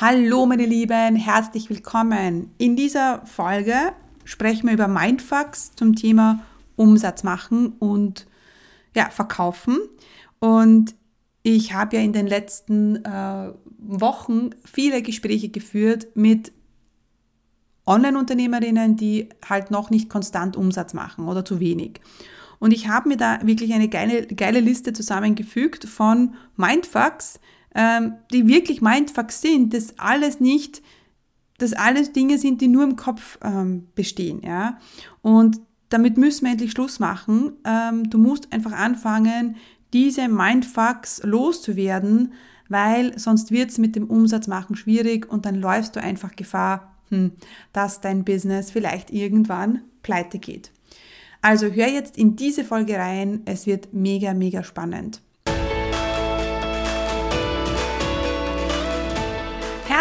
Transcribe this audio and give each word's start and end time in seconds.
Hallo 0.00 0.44
meine 0.44 0.66
Lieben, 0.66 1.14
herzlich 1.14 1.70
willkommen. 1.70 2.50
In 2.58 2.74
dieser 2.74 3.24
Folge 3.26 3.76
sprechen 4.24 4.66
wir 4.66 4.74
über 4.74 4.88
Mindfucks 4.88 5.70
zum 5.76 5.94
Thema 5.94 6.42
Umsatz 6.74 7.22
machen 7.22 7.74
und 7.78 8.26
ja, 8.96 9.08
verkaufen. 9.10 9.78
Und 10.40 10.96
ich 11.44 11.74
habe 11.74 11.96
ja 11.96 12.02
in 12.02 12.12
den 12.12 12.26
letzten 12.26 13.04
äh, 13.04 13.52
Wochen 13.78 14.50
viele 14.64 15.00
Gespräche 15.00 15.50
geführt 15.50 16.08
mit 16.16 16.50
Online-Unternehmerinnen, 17.86 18.96
die 18.96 19.28
halt 19.48 19.70
noch 19.70 19.90
nicht 19.90 20.08
konstant 20.08 20.56
Umsatz 20.56 20.92
machen 20.92 21.28
oder 21.28 21.44
zu 21.44 21.60
wenig. 21.60 22.00
Und 22.58 22.72
ich 22.72 22.88
habe 22.88 23.10
mir 23.10 23.16
da 23.16 23.38
wirklich 23.44 23.72
eine 23.72 23.88
geile, 23.88 24.26
geile 24.26 24.58
Liste 24.58 24.92
zusammengefügt 24.92 25.84
von 25.84 26.34
Mindfucks, 26.56 27.38
ähm, 27.74 28.14
die 28.32 28.46
wirklich 28.46 28.80
Mindfucks 28.80 29.40
sind, 29.40 29.74
dass 29.74 29.98
alles 29.98 30.40
nicht, 30.40 30.82
dass 31.58 31.72
alles 31.72 32.12
Dinge 32.12 32.38
sind, 32.38 32.60
die 32.60 32.68
nur 32.68 32.84
im 32.84 32.96
Kopf 32.96 33.38
ähm, 33.42 33.88
bestehen, 33.94 34.42
ja. 34.42 34.78
Und 35.22 35.60
damit 35.88 36.16
müssen 36.16 36.44
wir 36.44 36.52
endlich 36.52 36.72
Schluss 36.72 36.98
machen. 36.98 37.52
Ähm, 37.64 38.10
du 38.10 38.18
musst 38.18 38.52
einfach 38.52 38.72
anfangen, 38.72 39.56
diese 39.92 40.28
Mindfucks 40.28 41.22
loszuwerden, 41.22 42.32
weil 42.68 43.16
sonst 43.18 43.52
wird 43.52 43.70
es 43.70 43.78
mit 43.78 43.94
dem 43.94 44.10
Umsatz 44.10 44.48
machen 44.48 44.74
schwierig 44.74 45.30
und 45.30 45.46
dann 45.46 45.54
läufst 45.54 45.94
du 45.94 46.00
einfach 46.00 46.34
Gefahr, 46.34 46.96
hm, 47.10 47.32
dass 47.72 48.00
dein 48.00 48.24
Business 48.24 48.70
vielleicht 48.70 49.10
irgendwann 49.10 49.82
pleite 50.02 50.38
geht. 50.38 50.72
Also 51.42 51.66
hör 51.66 51.88
jetzt 51.88 52.16
in 52.16 52.36
diese 52.36 52.64
Folge 52.64 52.96
rein, 52.96 53.42
es 53.44 53.66
wird 53.66 53.92
mega, 53.92 54.34
mega 54.34 54.64
spannend. 54.64 55.20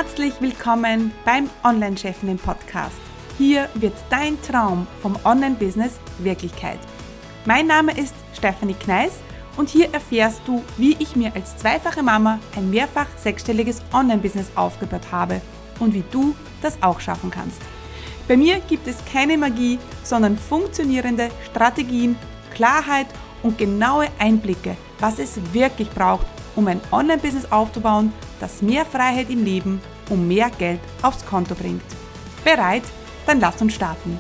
Herzlich 0.05 0.33
willkommen 0.41 1.13
beim 1.23 1.49
Online-Chefinnen 1.63 2.37
Podcast. 2.37 2.97
Hier 3.37 3.69
wird 3.73 3.93
dein 4.09 4.39
Traum 4.41 4.85
vom 5.01 5.15
Online-Business 5.23 5.97
Wirklichkeit. 6.19 6.77
Mein 7.45 7.67
Name 7.67 7.97
ist 7.97 8.13
Stephanie 8.37 8.73
Kneis 8.73 9.13
und 9.55 9.69
hier 9.69 9.93
erfährst 9.93 10.41
du, 10.45 10.61
wie 10.75 10.97
ich 10.99 11.15
mir 11.15 11.33
als 11.33 11.55
zweifache 11.55 12.03
Mama 12.03 12.39
ein 12.57 12.69
mehrfach 12.69 13.07
sechsstelliges 13.17 13.81
Online-Business 13.93 14.51
aufgebaut 14.55 15.09
habe 15.09 15.39
und 15.79 15.93
wie 15.93 16.03
du 16.11 16.35
das 16.61 16.77
auch 16.83 16.99
schaffen 16.99 17.31
kannst. 17.31 17.61
Bei 18.27 18.35
mir 18.35 18.59
gibt 18.59 18.87
es 18.87 18.97
keine 19.11 19.37
Magie, 19.37 19.79
sondern 20.03 20.37
funktionierende 20.37 21.29
Strategien, 21.49 22.17
Klarheit 22.53 23.07
und 23.41 23.57
genaue 23.57 24.09
Einblicke, 24.19 24.75
was 24.99 25.17
es 25.17 25.39
wirklich 25.53 25.89
braucht, 25.89 26.27
um 26.57 26.67
ein 26.67 26.81
Online-Business 26.91 27.51
aufzubauen, 27.51 28.11
das 28.41 28.61
mehr 28.61 28.85
Freiheit 28.85 29.29
im 29.29 29.45
Leben 29.45 29.81
und 30.09 30.27
mehr 30.27 30.49
Geld 30.49 30.79
aufs 31.01 31.25
Konto 31.25 31.55
bringt. 31.55 31.83
Bereit? 32.43 32.83
Dann 33.25 33.39
lass 33.39 33.61
uns 33.61 33.73
starten. 33.73 34.19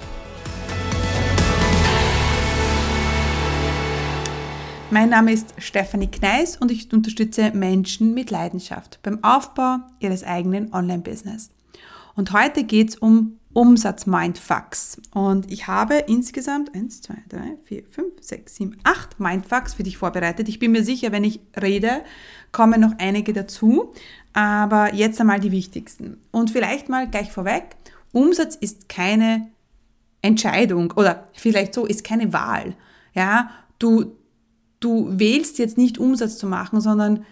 Mein 4.93 5.09
Name 5.09 5.33
ist 5.33 5.55
Stefanie 5.57 6.07
Kneis 6.07 6.55
und 6.55 6.69
ich 6.69 6.93
unterstütze 6.93 7.49
Menschen 7.51 8.13
mit 8.13 8.29
Leidenschaft 8.29 8.99
beim 9.01 9.23
Aufbau 9.23 9.77
ihres 9.99 10.23
eigenen 10.23 10.71
Online-Business. 10.71 11.49
Und 12.15 12.31
heute 12.31 12.63
geht 12.63 12.89
es 12.89 12.95
um 12.97 13.39
Umsatz-Mindfucks. 13.53 15.01
Und 15.13 15.51
ich 15.51 15.67
habe 15.67 15.95
insgesamt 16.07 16.73
1, 16.73 17.01
2, 17.01 17.13
3, 17.29 17.39
4, 17.63 17.83
5, 17.85 18.13
6, 18.21 18.55
7, 18.55 18.77
8 18.83 19.19
Mindfucks 19.19 19.73
für 19.73 19.83
dich 19.83 19.97
vorbereitet. 19.97 20.49
Ich 20.49 20.59
bin 20.59 20.71
mir 20.71 20.83
sicher, 20.83 21.11
wenn 21.11 21.23
ich 21.23 21.39
rede, 21.61 22.03
kommen 22.51 22.81
noch 22.81 22.93
einige 22.97 23.33
dazu. 23.33 23.93
Aber 24.33 24.93
jetzt 24.93 25.19
einmal 25.21 25.39
die 25.39 25.51
wichtigsten. 25.51 26.17
Und 26.31 26.51
vielleicht 26.51 26.89
mal 26.89 27.07
gleich 27.07 27.31
vorweg, 27.31 27.75
Umsatz 28.11 28.55
ist 28.55 28.89
keine 28.89 29.47
Entscheidung 30.21 30.91
oder 30.95 31.27
vielleicht 31.33 31.73
so, 31.73 31.85
ist 31.85 32.03
keine 32.03 32.33
Wahl. 32.33 32.75
Ja, 33.13 33.51
du, 33.77 34.15
du 34.79 35.19
wählst 35.19 35.59
jetzt 35.59 35.77
nicht 35.77 35.97
Umsatz 35.97 36.37
zu 36.37 36.47
machen, 36.47 36.81
sondern 36.81 37.25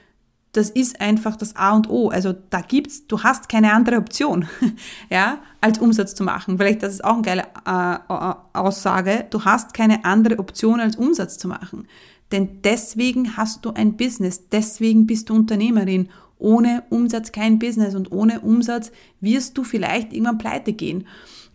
das 0.52 0.70
ist 0.70 1.00
einfach 1.00 1.36
das 1.38 1.56
A 1.56 1.74
und 1.74 1.90
O. 1.90 2.10
Also 2.10 2.34
da 2.50 2.62
gibt's, 2.62 3.08
du 3.08 3.24
hast 3.24 3.50
keine 3.50 3.74
andere 3.74 3.98
Option, 3.98 4.48
ja, 5.10 5.40
als 5.62 5.78
Umsatz 5.78 6.16
zu 6.16 6.24
machen. 6.24 6.58
Vielleicht 6.58 6.84
das 6.84 6.94
ist 6.94 7.04
auch 7.04 7.14
eine 7.14 7.22
geile 7.22 7.44
äh, 7.66 8.58
Aussage. 8.58 9.26
Du 9.30 9.46
hast 9.46 9.74
keine 9.74 10.04
andere 10.04 10.40
Option 10.40 10.80
als 10.80 10.96
Umsatz 10.96 11.38
zu 11.38 11.48
machen. 11.48 11.88
Denn 12.32 12.62
deswegen 12.64 13.38
hast 13.38 13.66
du 13.66 13.72
ein 13.72 13.98
Business, 13.98 14.50
deswegen 14.50 15.06
bist 15.06 15.30
du 15.30 15.36
Unternehmerin. 15.36 16.10
Ohne 16.40 16.84
Umsatz 16.90 17.32
kein 17.32 17.60
Business 17.60 17.94
und 17.94 18.12
ohne 18.12 18.42
Umsatz 18.42 18.92
wirst 19.20 19.58
du 19.58 19.64
vielleicht 19.64 20.12
irgendwann 20.12 20.40
pleite 20.40 20.74
gehen. 20.74 21.08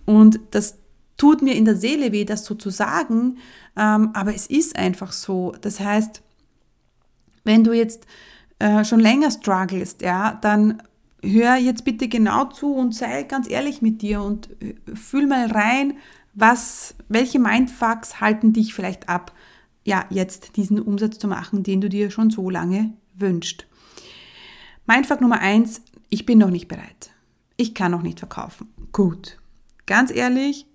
Und 0.04 0.38
das 0.52 0.78
tut 1.16 1.42
mir 1.42 1.54
in 1.54 1.64
der 1.64 1.76
Seele 1.76 2.12
weh, 2.12 2.24
das 2.24 2.44
so 2.44 2.54
zu 2.54 2.70
sagen, 2.70 3.38
ähm, 3.76 4.10
aber 4.14 4.34
es 4.34 4.46
ist 4.46 4.76
einfach 4.76 5.10
so. 5.12 5.54
Das 5.60 5.80
heißt, 5.80 6.22
wenn 7.42 7.64
du 7.64 7.72
jetzt 7.72 8.06
äh, 8.58 8.84
schon 8.84 9.00
länger 9.00 9.30
strugglest, 9.30 10.02
ja, 10.02 10.38
dann 10.40 10.82
hör 11.22 11.56
jetzt 11.56 11.84
bitte 11.84 12.08
genau 12.08 12.44
zu 12.44 12.74
und 12.74 12.94
sei 12.94 13.22
ganz 13.24 13.48
ehrlich 13.48 13.82
mit 13.82 14.02
dir 14.02 14.22
und 14.22 14.48
fühl 14.94 15.26
mal 15.26 15.46
rein, 15.50 15.98
was, 16.34 16.94
welche 17.08 17.38
Mindfucks 17.38 18.20
halten 18.20 18.52
dich 18.52 18.74
vielleicht 18.74 19.08
ab, 19.08 19.32
ja, 19.84 20.04
jetzt 20.10 20.56
diesen 20.56 20.80
Umsatz 20.80 21.18
zu 21.18 21.28
machen, 21.28 21.62
den 21.62 21.80
du 21.80 21.88
dir 21.88 22.10
schon 22.10 22.30
so 22.30 22.50
lange 22.50 22.92
wünschst. 23.14 23.66
Mindfuck 24.86 25.20
Nummer 25.20 25.40
eins, 25.40 25.80
ich 26.10 26.26
bin 26.26 26.38
noch 26.38 26.50
nicht 26.50 26.68
bereit. 26.68 27.10
Ich 27.56 27.74
kann 27.74 27.92
noch 27.92 28.02
nicht 28.02 28.18
verkaufen. 28.18 28.68
Gut. 28.92 29.38
Ganz 29.86 30.14
ehrlich, 30.14 30.66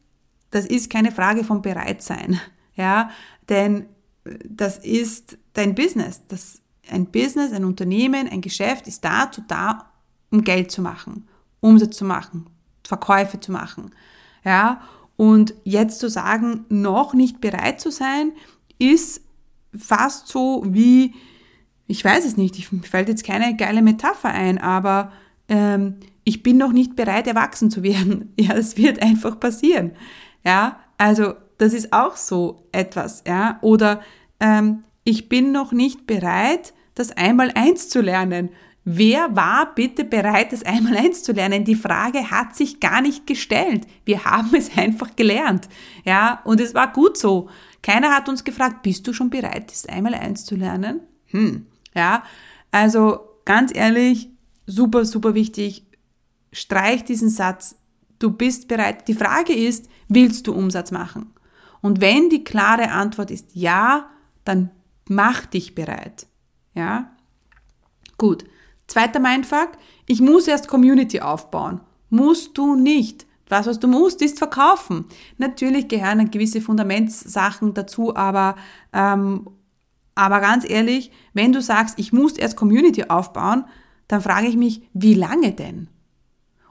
das 0.50 0.66
ist 0.66 0.90
keine 0.90 1.12
Frage 1.12 1.44
von 1.44 1.62
Bereitsein. 1.62 2.40
Ja, 2.74 3.12
denn 3.50 3.88
äh, 4.24 4.40
das 4.46 4.78
ist 4.78 5.38
dein 5.52 5.76
Business. 5.76 6.22
Das 6.30 6.62
ein 6.90 7.08
Business, 7.08 7.52
ein 7.52 7.66
Unternehmen, 7.66 8.30
ein 8.30 8.40
Geschäft 8.40 8.88
ist 8.88 9.04
dazu 9.04 9.42
da, 9.46 9.91
um 10.32 10.44
Geld 10.44 10.72
zu 10.72 10.82
machen, 10.82 11.28
Umsatz 11.60 11.98
zu 11.98 12.06
machen, 12.06 12.48
Verkäufe 12.84 13.40
zu 13.40 13.52
machen. 13.52 13.92
Ja, 14.44 14.82
und 15.18 15.54
jetzt 15.64 16.00
zu 16.00 16.10
sagen, 16.10 16.66
noch 16.70 17.14
nicht 17.14 17.42
bereit 17.42 17.80
zu 17.80 17.92
sein, 17.92 18.32
ist 18.80 19.22
fast 19.78 20.28
so 20.28 20.64
wie, 20.66 21.14
ich 21.86 22.04
weiß 22.04 22.26
es 22.26 22.38
nicht, 22.38 22.58
ich, 22.58 22.72
mir 22.72 22.82
fällt 22.82 23.10
jetzt 23.10 23.24
keine 23.24 23.56
geile 23.56 23.82
Metapher 23.82 24.30
ein, 24.30 24.58
aber 24.58 25.12
ähm, 25.48 25.98
ich 26.24 26.44
bin 26.44 26.58
noch 26.58 26.72
nicht 26.72 26.96
bereit, 26.96 27.28
erwachsen 27.28 27.70
zu 27.70 27.84
werden. 27.84 28.34
Ja, 28.40 28.54
das 28.56 28.78
wird 28.78 29.02
einfach 29.02 29.40
passieren. 29.40 29.92
Ja, 30.44 30.80
also 30.98 31.34
das 31.58 31.74
ist 31.74 31.94
auch 31.94 32.16
so 32.16 32.64
etwas. 32.72 33.24
Ja, 33.28 33.60
oder 33.62 34.02
ähm, 34.40 34.84
ich 35.04 35.30
bin 35.30 35.52
noch 35.52 35.72
nicht 35.72 36.08
bereit, 36.08 36.74
das 36.96 37.12
Einmaleins 37.12 37.90
zu 37.90 38.02
lernen. 38.02 38.50
Wer 38.84 39.36
war 39.36 39.76
bitte 39.76 40.04
bereit, 40.04 40.52
das 40.52 40.64
Einmaleins 40.64 41.24
zu 41.24 41.34
lernen? 41.34 41.64
Die 41.64 41.76
Frage 41.76 42.32
hat 42.32 42.56
sich 42.56 42.80
gar 42.80 43.02
nicht 43.02 43.28
gestellt. 43.28 43.86
Wir 44.06 44.26
haben 44.26 44.56
es 44.56 44.76
einfach 44.76 45.16
gelernt. 45.16 45.70
Ja, 46.04 46.42
und 46.46 46.60
es 46.60 46.74
war 46.74 46.92
gut 46.92 47.18
so. 47.18 47.50
Keiner 47.84 48.12
hat 48.12 48.30
uns 48.30 48.44
gefragt, 48.44 48.84
bist 48.84 49.08
du 49.08 49.14
schon 49.14 49.30
bereit, 49.30 49.72
das 49.72 49.86
Einmaleins 49.86 50.46
zu 50.46 50.56
lernen? 50.56 51.02
Hm, 51.28 51.68
ja, 51.96 52.24
also 52.72 53.20
ganz 53.46 53.74
ehrlich, 53.74 54.30
super, 54.66 55.06
super 55.06 55.34
wichtig. 55.36 55.86
Streich 56.52 57.04
diesen 57.04 57.30
Satz. 57.30 57.76
Du 58.20 58.32
bist 58.32 58.68
bereit. 58.68 59.08
Die 59.08 59.14
Frage 59.14 59.54
ist, 59.54 59.90
willst 60.08 60.46
du 60.48 60.54
Umsatz 60.54 60.92
machen? 60.92 61.34
Und 61.82 62.02
wenn 62.02 62.30
die 62.30 62.44
klare 62.44 62.92
Antwort 62.92 63.32
ist 63.32 63.56
ja, 63.56 64.10
dann 64.44 64.70
mach 65.08 65.46
dich 65.46 65.74
bereit. 65.74 66.28
Ja? 66.76 67.12
Gut. 68.18 68.46
Zweiter 68.92 69.22
Mindfuck. 69.22 69.70
Ich 70.06 70.20
muss 70.20 70.50
erst 70.50 70.68
Community 70.68 71.22
aufbauen. 71.22 71.80
Musst 72.10 72.58
du 72.58 72.76
nicht. 72.76 73.26
Was, 73.48 73.66
was 73.66 73.80
du 73.80 73.88
musst, 73.88 74.22
ist 74.22 74.38
verkaufen. 74.38 75.06
Natürlich 75.38 75.88
gehören 75.88 76.30
gewisse 76.30 76.60
Fundamentssachen 76.60 77.74
dazu, 77.74 78.14
aber, 78.18 78.58
ähm, 78.92 79.48
aber 80.14 80.42
ganz 80.42 80.70
ehrlich, 80.70 81.10
wenn 81.34 81.54
du 81.54 81.62
sagst, 81.62 82.00
ich 82.00 82.12
muss 82.12 82.34
erst 82.34 82.58
Community 82.58 83.06
aufbauen, 83.06 83.64
dann 84.10 84.20
frage 84.20 84.48
ich 84.48 84.58
mich, 84.58 84.82
wie 84.94 85.14
lange 85.14 85.54
denn? 85.54 85.88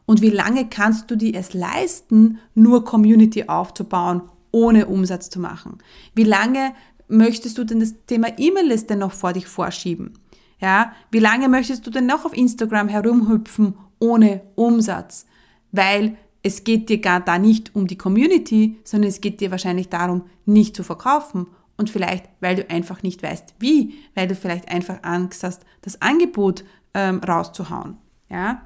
Und 0.04 0.20
wie 0.20 0.28
lange 0.28 0.68
kannst 0.68 1.10
du 1.10 1.16
dir 1.16 1.34
es 1.34 1.54
leisten, 1.54 2.38
nur 2.54 2.84
Community 2.84 3.44
aufzubauen, 3.48 4.20
ohne 4.50 4.88
Umsatz 4.88 5.30
zu 5.30 5.40
machen? 5.40 5.78
Wie 6.14 6.24
lange 6.24 6.74
möchtest 7.08 7.56
du 7.56 7.64
denn 7.64 7.80
das 7.80 7.94
Thema 8.04 8.28
E-Mail-Liste 8.38 8.94
noch 8.94 9.12
vor 9.12 9.32
dich 9.32 9.46
vorschieben? 9.46 10.18
Ja, 10.60 10.92
wie 11.10 11.18
lange 11.18 11.48
möchtest 11.48 11.86
du 11.86 11.90
denn 11.90 12.06
noch 12.06 12.24
auf 12.24 12.36
Instagram 12.36 12.88
herumhüpfen 12.88 13.74
ohne 13.98 14.42
Umsatz? 14.56 15.26
Weil 15.72 16.16
es 16.42 16.64
geht 16.64 16.88
dir 16.88 17.00
gar 17.00 17.20
da 17.20 17.38
nicht 17.38 17.74
um 17.74 17.86
die 17.86 17.98
Community, 17.98 18.78
sondern 18.84 19.08
es 19.08 19.20
geht 19.20 19.40
dir 19.40 19.50
wahrscheinlich 19.50 19.88
darum, 19.88 20.24
nicht 20.44 20.76
zu 20.76 20.82
verkaufen. 20.82 21.46
Und 21.76 21.88
vielleicht, 21.88 22.28
weil 22.40 22.56
du 22.56 22.68
einfach 22.68 23.02
nicht 23.02 23.22
weißt, 23.22 23.54
wie, 23.58 23.94
weil 24.14 24.28
du 24.28 24.34
vielleicht 24.34 24.70
einfach 24.70 24.98
Angst 25.02 25.42
hast, 25.42 25.64
das 25.80 26.02
Angebot 26.02 26.64
ähm, 26.92 27.20
rauszuhauen. 27.20 27.96
Ja? 28.28 28.62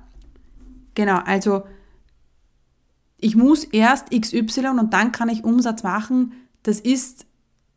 Genau, 0.95 1.19
also 1.25 1.63
ich 3.19 3.37
muss 3.37 3.65
erst 3.65 4.11
XY 4.11 4.79
und 4.81 4.93
dann 4.93 5.13
kann 5.13 5.29
ich 5.29 5.45
Umsatz 5.45 5.83
machen. 5.85 6.33
Das 6.65 6.81
ist, 6.81 7.27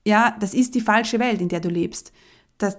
ja, 0.05 0.35
das 0.39 0.53
ist 0.53 0.75
die 0.75 0.81
falsche 0.81 1.19
Welt, 1.19 1.39
in 1.39 1.49
der 1.49 1.59
du 1.59 1.69
lebst. 1.69 2.11
Das, 2.57 2.77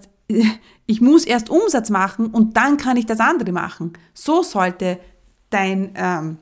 ich 0.87 1.01
muss 1.01 1.25
erst 1.25 1.51
Umsatz 1.51 1.91
machen 1.91 2.27
und 2.29 2.57
dann 2.57 2.77
kann 2.77 2.97
ich 2.97 3.07
das 3.07 3.21
andere 3.21 3.53
machen. 3.53 3.95
So 4.15 4.43
sollte 4.43 4.99
dein, 5.51 5.93
ähm, 5.95 6.39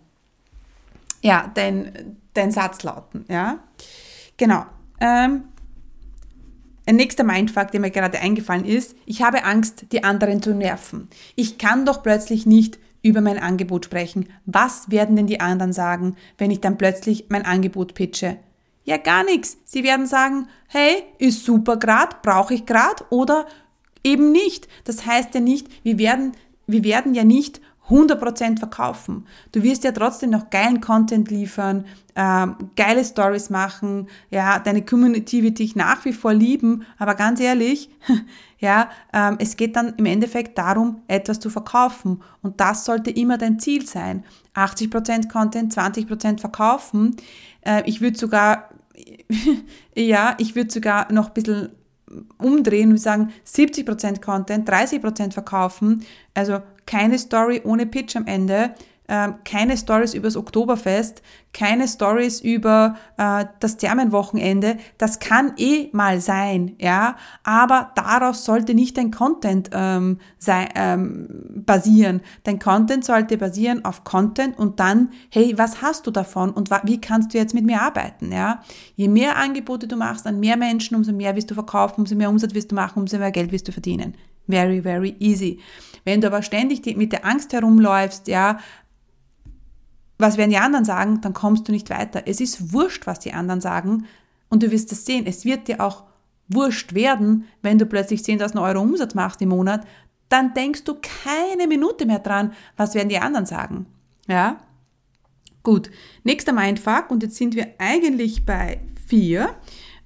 ja, 1.22 1.50
dein, 1.54 2.16
dein 2.34 2.50
Satz 2.50 2.82
lauten, 2.82 3.24
ja. 3.28 3.58
Genau. 4.36 4.66
Ähm, 5.00 5.44
ein 6.86 6.96
nächster 6.96 7.24
Mindfuck, 7.24 7.72
der 7.72 7.80
mir 7.80 7.90
gerade 7.90 8.20
eingefallen 8.20 8.64
ist, 8.64 8.96
ich 9.06 9.22
habe 9.22 9.44
Angst, 9.44 9.86
die 9.92 10.04
anderen 10.04 10.42
zu 10.42 10.54
nerven. 10.54 11.08
Ich 11.34 11.58
kann 11.58 11.84
doch 11.84 12.02
plötzlich 12.02 12.46
nicht 12.46 12.78
über 13.02 13.20
mein 13.20 13.38
Angebot 13.38 13.84
sprechen. 13.84 14.28
Was 14.46 14.90
werden 14.90 15.16
denn 15.16 15.26
die 15.26 15.40
anderen 15.40 15.72
sagen, 15.72 16.16
wenn 16.38 16.50
ich 16.50 16.60
dann 16.60 16.78
plötzlich 16.78 17.26
mein 17.28 17.44
Angebot 17.44 17.94
pitche? 17.94 18.38
Ja, 18.84 18.98
gar 18.98 19.24
nichts. 19.24 19.58
Sie 19.64 19.82
werden 19.82 20.06
sagen, 20.06 20.46
hey, 20.68 21.02
ist 21.18 21.44
super 21.44 21.76
grad, 21.76 22.22
brauche 22.22 22.54
ich 22.54 22.66
grad 22.66 23.04
oder 23.10 23.46
eben 24.04 24.32
nicht. 24.32 24.68
Das 24.84 25.06
heißt 25.06 25.34
ja 25.34 25.40
nicht, 25.40 25.68
wir 25.84 25.98
werden, 25.98 26.32
wir 26.66 26.84
werden 26.84 27.14
ja 27.14 27.24
nicht 27.24 27.60
100% 27.88 28.58
verkaufen. 28.58 29.26
Du 29.52 29.62
wirst 29.62 29.84
ja 29.84 29.92
trotzdem 29.92 30.30
noch 30.30 30.50
geilen 30.50 30.80
Content 30.80 31.30
liefern, 31.30 31.84
äh, 32.14 32.46
geile 32.74 33.04
Stories 33.04 33.48
machen, 33.50 34.08
ja, 34.30 34.58
deine 34.58 34.84
Community 34.84 35.42
wird 35.42 35.60
dich 35.60 35.76
nach 35.76 36.04
wie 36.04 36.12
vor 36.12 36.34
lieben, 36.34 36.84
aber 36.98 37.14
ganz 37.14 37.38
ehrlich, 37.38 37.90
ja, 38.58 38.90
ähm, 39.12 39.36
es 39.38 39.56
geht 39.56 39.76
dann 39.76 39.94
im 39.96 40.06
Endeffekt 40.06 40.58
darum, 40.58 41.02
etwas 41.06 41.38
zu 41.38 41.48
verkaufen 41.48 42.22
und 42.42 42.60
das 42.60 42.84
sollte 42.84 43.10
immer 43.10 43.38
dein 43.38 43.60
Ziel 43.60 43.86
sein. 43.86 44.24
80% 44.54 45.30
Content, 45.30 45.72
20% 45.72 46.40
verkaufen. 46.40 47.16
Äh, 47.60 47.82
ich 47.86 48.00
würde 48.00 48.18
sogar, 48.18 48.70
ja, 49.94 50.34
ich 50.38 50.56
würde 50.56 50.72
sogar 50.72 51.12
noch 51.12 51.28
ein 51.28 51.34
bisschen 51.34 51.68
umdrehen 52.38 52.90
und 52.90 52.98
sagen 52.98 53.32
70% 53.46 54.20
Content, 54.20 54.68
30% 54.68 55.32
verkaufen, 55.32 56.04
also 56.34 56.60
keine 56.86 57.18
Story 57.18 57.62
ohne 57.64 57.86
Pitch 57.86 58.16
am 58.16 58.26
Ende, 58.26 58.74
äh, 59.08 59.28
keine 59.44 59.76
Stories 59.76 60.14
übers 60.14 60.36
Oktoberfest, 60.36 61.22
keine 61.52 61.88
Stories 61.88 62.40
über 62.40 62.96
äh, 63.16 63.46
das 63.60 63.76
Thermenwochenende. 63.76 64.76
Das 64.98 65.18
kann 65.20 65.52
eh 65.56 65.88
mal 65.92 66.20
sein, 66.20 66.74
ja, 66.78 67.16
aber 67.44 67.92
daraus 67.94 68.44
sollte 68.44 68.74
nicht 68.74 68.98
dein 68.98 69.10
Content 69.10 69.70
ähm, 69.72 70.18
sei, 70.38 70.68
ähm, 70.74 71.62
basieren. 71.64 72.20
Dein 72.44 72.58
Content 72.58 73.04
sollte 73.04 73.38
basieren 73.38 73.84
auf 73.84 74.04
Content 74.04 74.58
und 74.58 74.80
dann, 74.80 75.10
hey, 75.30 75.54
was 75.56 75.82
hast 75.82 76.06
du 76.06 76.10
davon 76.10 76.50
und 76.50 76.70
wie 76.84 77.00
kannst 77.00 77.32
du 77.32 77.38
jetzt 77.38 77.54
mit 77.54 77.64
mir 77.64 77.80
arbeiten, 77.80 78.32
ja? 78.32 78.62
Je 78.96 79.08
mehr 79.08 79.36
Angebote 79.36 79.88
du 79.88 79.96
machst 79.96 80.26
an 80.26 80.40
mehr 80.40 80.56
Menschen, 80.56 80.96
umso 80.96 81.12
mehr 81.12 81.36
wirst 81.36 81.50
du 81.50 81.54
verkaufen, 81.54 82.00
umso 82.00 82.14
mehr 82.16 82.28
Umsatz 82.28 82.54
wirst 82.54 82.70
du 82.70 82.74
machen, 82.74 83.00
umso 83.00 83.18
mehr 83.18 83.32
Geld 83.32 83.52
wirst 83.52 83.68
du 83.68 83.72
verdienen. 83.72 84.14
Very, 84.48 84.80
very 84.82 85.16
easy. 85.18 85.58
Wenn 86.04 86.20
du 86.20 86.28
aber 86.28 86.42
ständig 86.42 86.96
mit 86.96 87.12
der 87.12 87.24
Angst 87.24 87.52
herumläufst, 87.52 88.28
ja, 88.28 88.58
was 90.18 90.36
werden 90.36 90.50
die 90.50 90.58
anderen 90.58 90.84
sagen, 90.84 91.20
dann 91.20 91.32
kommst 91.32 91.68
du 91.68 91.72
nicht 91.72 91.90
weiter. 91.90 92.22
Es 92.26 92.40
ist 92.40 92.72
wurscht, 92.72 93.06
was 93.06 93.20
die 93.20 93.32
anderen 93.32 93.60
sagen 93.60 94.06
und 94.48 94.62
du 94.62 94.70
wirst 94.70 94.92
das 94.92 95.04
sehen. 95.04 95.26
Es 95.26 95.44
wird 95.44 95.68
dir 95.68 95.80
auch 95.80 96.04
wurscht 96.48 96.94
werden, 96.94 97.44
wenn 97.62 97.78
du 97.78 97.86
plötzlich 97.86 98.20
10.000 98.20 98.62
Euro 98.62 98.80
Umsatz 98.80 99.14
machst 99.14 99.42
im 99.42 99.50
Monat, 99.50 99.86
dann 100.28 100.54
denkst 100.54 100.84
du 100.84 100.96
keine 101.00 101.66
Minute 101.66 102.06
mehr 102.06 102.18
dran, 102.18 102.52
was 102.76 102.94
werden 102.94 103.08
die 103.08 103.18
anderen 103.18 103.46
sagen. 103.46 103.86
Ja? 104.26 104.60
Gut, 105.62 105.90
nächster 106.24 106.52
Mindfuck 106.52 107.10
und 107.10 107.22
jetzt 107.22 107.36
sind 107.36 107.54
wir 107.54 107.74
eigentlich 107.78 108.46
bei 108.46 108.80
vier. 109.06 109.54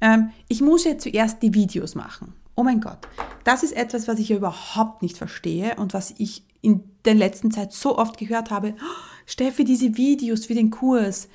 Ähm, 0.00 0.30
ich 0.48 0.60
muss 0.62 0.84
ja 0.84 0.98
zuerst 0.98 1.42
die 1.42 1.54
Videos 1.54 1.94
machen. 1.94 2.34
Oh 2.54 2.62
mein 2.62 2.80
Gott, 2.80 3.08
das 3.44 3.62
ist 3.62 3.72
etwas, 3.72 4.08
was 4.08 4.18
ich 4.18 4.30
ja 4.30 4.36
überhaupt 4.36 5.02
nicht 5.02 5.16
verstehe 5.16 5.76
und 5.76 5.94
was 5.94 6.14
ich 6.18 6.44
in 6.62 6.84
der 7.04 7.14
letzten 7.14 7.50
Zeit 7.50 7.72
so 7.72 7.96
oft 7.96 8.18
gehört 8.18 8.50
habe. 8.50 8.74
Oh, 8.78 9.09
Steffi, 9.31 9.62
diese 9.65 9.97
Videos 9.97 10.47
für 10.47 10.55
den 10.55 10.71
Kurs, 10.71 11.29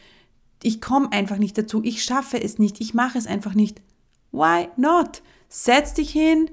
ich 0.62 0.82
komme 0.82 1.12
einfach 1.14 1.38
nicht 1.38 1.58
dazu, 1.58 1.82
ich 1.84 2.04
schaffe 2.04 2.42
es 2.42 2.60
nicht, 2.60 2.82
ich 2.82 2.94
mache 2.94 3.18
es 3.18 3.26
einfach 3.26 3.54
nicht. 3.54 3.82
Why 4.34 4.68
not? 4.76 5.22
Setz 5.48 5.94
dich 5.94 6.12
hin, 6.12 6.50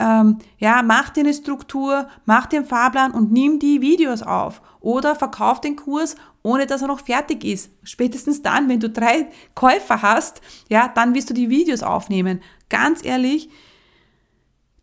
ähm, 0.00 0.38
ja, 0.58 0.82
mach 0.82 1.10
dir 1.10 1.20
eine 1.20 1.34
Struktur, 1.34 2.08
mach 2.24 2.46
dir 2.46 2.58
einen 2.58 2.66
Fahrplan 2.66 3.12
und 3.12 3.30
nimm 3.30 3.60
die 3.60 3.80
Videos 3.80 4.22
auf. 4.22 4.60
Oder 4.80 5.14
verkauf 5.14 5.60
den 5.60 5.76
Kurs, 5.76 6.16
ohne 6.42 6.66
dass 6.66 6.82
er 6.82 6.88
noch 6.88 7.04
fertig 7.06 7.44
ist. 7.44 7.70
Spätestens 7.84 8.42
dann, 8.42 8.68
wenn 8.68 8.80
du 8.80 8.90
drei 8.90 9.28
Käufer 9.54 10.02
hast, 10.02 10.40
ja, 10.68 10.88
dann 10.88 11.14
wirst 11.14 11.30
du 11.30 11.34
die 11.34 11.48
Videos 11.48 11.84
aufnehmen. 11.84 12.40
Ganz 12.68 13.04
ehrlich, 13.04 13.48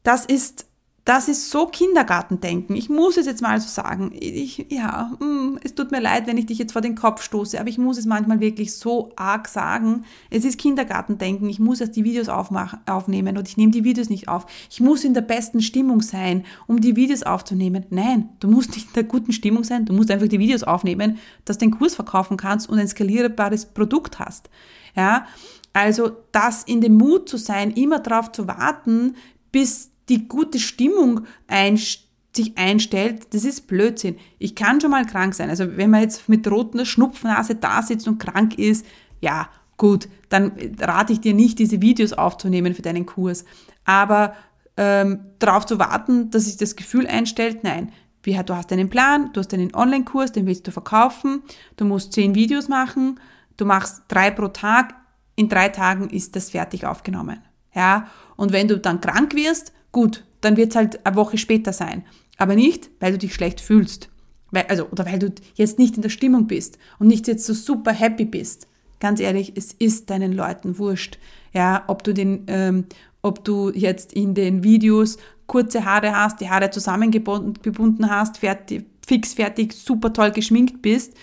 das 0.03 0.25
ist 0.25 0.68
das 1.09 1.27
ist 1.27 1.49
so 1.49 1.65
Kindergartendenken. 1.65 2.75
Ich 2.75 2.87
muss 2.87 3.17
es 3.17 3.25
jetzt 3.25 3.41
mal 3.41 3.59
so 3.59 3.67
sagen. 3.67 4.11
Ich, 4.13 4.67
ja, 4.69 5.11
mm, 5.19 5.57
es 5.63 5.73
tut 5.73 5.89
mir 5.89 5.99
leid, 5.99 6.27
wenn 6.27 6.37
ich 6.37 6.45
dich 6.45 6.59
jetzt 6.59 6.73
vor 6.73 6.83
den 6.83 6.93
Kopf 6.93 7.23
stoße, 7.23 7.59
aber 7.59 7.67
ich 7.67 7.79
muss 7.79 7.97
es 7.97 8.05
manchmal 8.05 8.41
wirklich 8.41 8.75
so 8.75 9.11
arg 9.15 9.47
sagen. 9.47 10.05
Es 10.29 10.45
ist 10.45 10.59
Kindergartendenken. 10.59 11.49
Ich 11.49 11.57
muss 11.57 11.81
erst 11.81 11.95
die 11.95 12.03
Videos 12.03 12.29
aufnehmen 12.29 13.37
und 13.37 13.47
ich 13.47 13.57
nehme 13.57 13.71
die 13.71 13.83
Videos 13.83 14.11
nicht 14.11 14.27
auf. 14.27 14.45
Ich 14.69 14.81
muss 14.81 15.03
in 15.03 15.15
der 15.15 15.21
besten 15.21 15.63
Stimmung 15.63 16.03
sein, 16.03 16.45
um 16.67 16.79
die 16.79 16.95
Videos 16.95 17.23
aufzunehmen. 17.23 17.87
Nein, 17.89 18.29
du 18.39 18.47
musst 18.47 18.75
nicht 18.75 18.89
in 18.89 18.93
der 18.93 19.03
guten 19.05 19.31
Stimmung 19.31 19.63
sein. 19.63 19.85
Du 19.85 19.93
musst 19.93 20.11
einfach 20.11 20.27
die 20.27 20.37
Videos 20.37 20.61
aufnehmen, 20.61 21.17
dass 21.43 21.57
du 21.57 21.65
den 21.65 21.71
Kurs 21.71 21.95
verkaufen 21.95 22.37
kannst 22.37 22.69
und 22.69 22.77
ein 22.77 22.87
skalierbares 22.87 23.65
Produkt 23.65 24.19
hast. 24.19 24.51
Ja, 24.95 25.25
also 25.73 26.11
das 26.31 26.61
in 26.61 26.81
dem 26.81 26.97
Mut 26.97 27.27
zu 27.29 27.37
sein, 27.37 27.71
immer 27.71 27.97
darauf 27.97 28.31
zu 28.31 28.47
warten, 28.47 29.15
bis 29.51 29.89
die 30.09 30.27
gute 30.27 30.59
Stimmung 30.59 31.25
einstellt, 31.47 32.09
sich 32.35 32.57
einstellt, 32.57 33.33
das 33.33 33.43
ist 33.43 33.67
Blödsinn. 33.67 34.17
Ich 34.37 34.55
kann 34.55 34.79
schon 34.79 34.91
mal 34.91 35.05
krank 35.05 35.33
sein. 35.33 35.49
Also 35.49 35.77
wenn 35.77 35.89
man 35.89 36.01
jetzt 36.01 36.29
mit 36.29 36.49
roter 36.49 36.85
Schnupfnase 36.85 37.55
da 37.55 37.81
sitzt 37.81 38.07
und 38.07 38.19
krank 38.19 38.57
ist, 38.57 38.85
ja, 39.19 39.49
gut, 39.77 40.07
dann 40.29 40.51
rate 40.79 41.13
ich 41.13 41.21
dir 41.21 41.33
nicht, 41.33 41.59
diese 41.59 41.81
Videos 41.81 42.13
aufzunehmen 42.13 42.75
für 42.75 42.81
deinen 42.81 43.05
Kurs. 43.05 43.45
Aber 43.83 44.35
ähm, 44.77 45.21
darauf 45.39 45.65
zu 45.65 45.79
warten, 45.79 46.29
dass 46.29 46.45
sich 46.45 46.57
das 46.57 46.75
Gefühl 46.75 47.07
einstellt, 47.07 47.63
nein. 47.63 47.91
Du 48.21 48.55
hast 48.55 48.71
einen 48.71 48.91
Plan, 48.91 49.31
du 49.33 49.39
hast 49.39 49.55
einen 49.55 49.73
Online-Kurs, 49.73 50.33
den 50.33 50.45
willst 50.45 50.67
du 50.67 50.71
verkaufen, 50.71 51.41
du 51.77 51.85
musst 51.85 52.13
zehn 52.13 52.35
Videos 52.35 52.67
machen, 52.67 53.19
du 53.57 53.65
machst 53.65 54.03
drei 54.07 54.29
pro 54.29 54.49
Tag, 54.49 54.93
in 55.35 55.49
drei 55.49 55.69
Tagen 55.69 56.11
ist 56.11 56.35
das 56.35 56.51
fertig 56.51 56.85
aufgenommen. 56.85 57.41
Ja, 57.73 58.07
und 58.35 58.51
wenn 58.51 58.67
du 58.67 58.77
dann 58.77 59.01
krank 59.01 59.33
wirst, 59.33 59.73
Gut, 59.91 60.23
dann 60.41 60.57
wird 60.57 60.71
es 60.71 60.75
halt 60.75 61.05
eine 61.05 61.15
Woche 61.15 61.37
später 61.37 61.73
sein. 61.73 62.03
Aber 62.37 62.55
nicht, 62.55 62.89
weil 62.99 63.11
du 63.11 63.17
dich 63.17 63.33
schlecht 63.33 63.61
fühlst. 63.61 64.09
Weil, 64.51 64.65
also, 64.67 64.87
oder 64.89 65.05
weil 65.05 65.19
du 65.19 65.33
jetzt 65.55 65.79
nicht 65.79 65.95
in 65.95 66.01
der 66.01 66.09
Stimmung 66.09 66.47
bist 66.47 66.77
und 66.97 67.07
nicht 67.07 67.27
jetzt 67.27 67.45
so 67.45 67.53
super 67.53 67.91
happy 67.91 68.25
bist. 68.25 68.67
Ganz 68.99 69.19
ehrlich, 69.19 69.53
es 69.55 69.73
ist 69.73 70.09
deinen 70.09 70.33
Leuten 70.33 70.77
wurscht. 70.77 71.19
Ja, 71.53 71.83
ob 71.87 72.03
du 72.03 72.13
den, 72.13 72.43
ähm, 72.47 72.85
ob 73.21 73.43
du 73.43 73.71
jetzt 73.71 74.13
in 74.13 74.33
den 74.33 74.63
Videos 74.63 75.17
kurze 75.47 75.85
Haare 75.85 76.15
hast, 76.15 76.41
die 76.41 76.49
Haare 76.49 76.69
zusammengebunden 76.69 78.09
hast, 78.09 78.37
fertig, 78.37 78.85
fix 79.05 79.33
fertig, 79.33 79.73
super 79.73 80.13
toll 80.13 80.31
geschminkt 80.31 80.81
bist 80.81 81.13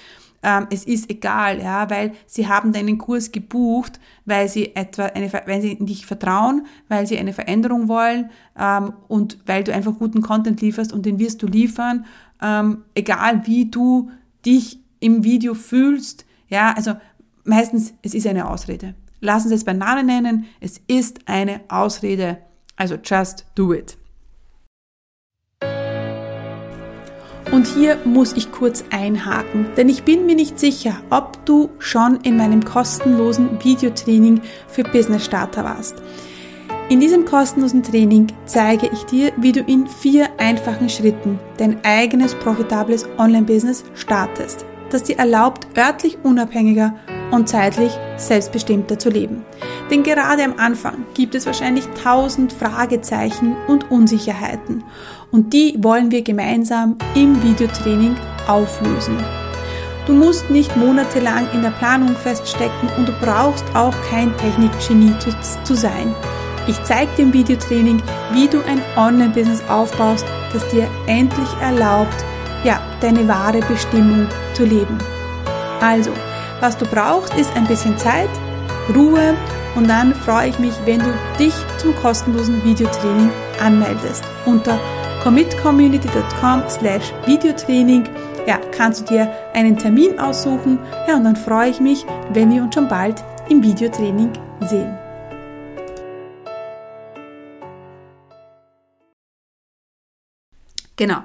ähm, 0.43 0.67
es 0.71 0.85
ist 0.85 1.11
egal, 1.11 1.61
ja, 1.61 1.89
weil 1.91 2.13
sie 2.27 2.49
haben 2.49 2.73
deinen 2.73 2.99
Kurs 2.99 3.33
gebucht, 3.33 3.99
weil 4.25 4.49
sie 4.49 4.75
etwa 4.77 5.07
eine, 5.07 5.33
weil 5.33 5.61
sie 5.63 5.73
in 5.73 5.87
dich 5.87 6.07
vertrauen, 6.07 6.67
weil 6.89 7.07
sie 7.07 7.19
eine 7.19 7.33
Veränderung 7.33 7.89
wollen 7.89 8.31
ähm, 8.59 8.93
und 9.09 9.39
weil 9.47 9.65
du 9.65 9.73
einfach 9.73 9.95
guten 9.99 10.23
Content 10.23 10.61
lieferst 10.61 10.93
und 10.93 11.07
den 11.07 11.19
wirst 11.19 11.43
du 11.43 11.47
liefern, 11.47 12.07
ähm, 12.43 12.85
egal 12.95 13.47
wie 13.47 13.71
du 13.71 14.11
dich 14.45 14.79
im 15.01 15.25
Video 15.25 15.55
fühlst, 15.55 16.25
ja, 16.49 16.73
also 16.77 16.95
meistens, 17.45 17.95
es 18.03 18.15
ist 18.15 18.27
eine 18.27 18.49
Ausrede. 18.49 18.95
Lassen 19.21 19.49
Sie 19.49 19.55
es 19.55 19.65
Namen 19.65 20.07
nennen, 20.07 20.47
es 20.61 20.81
ist 20.87 21.21
eine 21.27 21.61
Ausrede. 21.69 22.39
Also 22.77 22.97
just 23.03 23.47
do 23.55 23.73
it. 23.73 23.97
Und 27.57 27.67
hier 27.67 27.97
muss 28.05 28.35
ich 28.35 28.53
kurz 28.53 28.85
einhaken, 28.91 29.69
denn 29.79 29.89
ich 29.89 30.03
bin 30.03 30.27
mir 30.27 30.35
nicht 30.35 30.61
sicher, 30.61 31.01
ob 31.09 31.43
du 31.47 31.71
schon 31.79 32.17
in 32.17 32.37
meinem 32.37 32.63
kostenlosen 32.63 33.65
Videotraining 33.65 34.43
für 34.69 34.83
Business 34.83 35.25
Starter 35.25 35.65
warst. 35.65 35.95
In 36.91 37.01
diesem 37.01 37.25
kostenlosen 37.25 37.83
Training 37.83 38.27
zeige 38.45 38.91
ich 38.93 39.05
dir, 39.05 39.33
wie 39.39 39.53
du 39.53 39.61
in 39.61 39.87
vier 39.87 40.29
einfachen 40.37 40.91
Schritten 40.91 41.39
dein 41.57 41.83
eigenes 41.83 42.35
profitables 42.35 43.09
Online-Business 43.17 43.85
startest, 43.95 44.67
das 44.91 45.05
dir 45.05 45.19
erlaubt, 45.19 45.67
örtlich 45.79 46.19
unabhängiger 46.25 46.93
und 47.31 47.49
zeitlich 47.49 47.93
selbstbestimmter 48.19 48.99
zu 48.99 49.09
leben. 49.09 49.47
Denn 49.91 50.03
gerade 50.03 50.45
am 50.45 50.59
Anfang 50.59 51.07
gibt 51.15 51.35
es 51.35 51.47
wahrscheinlich 51.47 51.87
tausend 52.05 52.53
Fragezeichen 52.53 53.57
und 53.67 53.91
Unsicherheiten 53.91 54.85
und 55.37 55.53
die 55.53 55.75
wollen 55.83 56.11
wir 56.11 56.23
gemeinsam 56.23 56.97
im 57.15 57.43
Videotraining 57.43 58.17
auflösen. 58.49 59.19
Du 60.07 60.15
musst 60.15 60.49
nicht 60.49 60.75
monatelang 60.79 61.47
in 61.53 61.61
der 61.61 61.73
Planung 61.73 62.17
feststecken 62.17 62.89
und 62.97 63.07
du 63.07 63.13
brauchst 63.21 63.65
auch 63.75 63.95
kein 64.09 64.35
Technikgenie 64.39 65.13
zu, 65.63 65.75
sein. 65.75 66.15
Ich 66.67 66.83
zeige 66.85 67.11
dir 67.17 67.25
im 67.25 67.35
Videotraining, 67.35 68.03
wie 68.33 68.49
du 68.49 68.63
ein 68.65 68.81
Online-Business 68.97 69.63
aufbaust, 69.69 70.25
das 70.55 70.67
dir 70.71 70.89
endlich 71.07 71.49
erlaubt, 71.61 72.25
ja, 72.65 72.81
deine 73.03 73.29
wahre 73.29 73.61
Bestimmung 73.69 74.27
zu 74.55 74.65
leben. 74.65 74.97
Also, 75.83 76.13
was 76.61 76.79
du 76.79 76.87
brauchst, 76.87 77.35
ist 77.35 77.55
ein 77.55 77.67
bisschen 77.67 77.99
Zeit, 77.99 78.31
Ruhe 78.95 79.35
und 79.75 79.87
dann 79.87 80.15
freue 80.15 80.49
ich 80.49 80.59
mich, 80.59 80.73
wenn 80.87 81.01
du 81.01 81.13
dich 81.39 81.53
zum 81.77 81.95
kostenlosen 81.97 82.65
Videotraining 82.65 83.31
anmeldest. 83.61 84.25
Unter 84.47 84.79
commitcommunity.com 85.27 86.63
slash 86.69 87.13
Videotraining 87.27 88.09
ja, 88.47 88.59
kannst 88.71 89.01
du 89.01 89.05
dir 89.07 89.33
einen 89.55 89.77
Termin 89.77 90.21
aussuchen. 90.21 90.79
Ja, 91.09 91.17
und 91.17 91.25
dann 91.25 91.35
freue 91.35 91.69
ich 91.69 91.81
mich, 91.81 92.07
wenn 92.31 92.49
wir 92.53 92.63
uns 92.63 92.77
schon 92.77 92.87
bald 92.87 93.25
im 93.49 93.61
Videotraining 93.61 94.33
sehen. 94.61 94.97
Genau. 100.95 101.23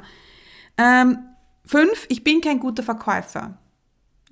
Ähm, 0.80 1.20
fünf, 1.64 2.08
ich 2.10 2.24
bin 2.24 2.42
kein 2.42 2.60
guter 2.60 2.82
Verkäufer. 2.82 3.60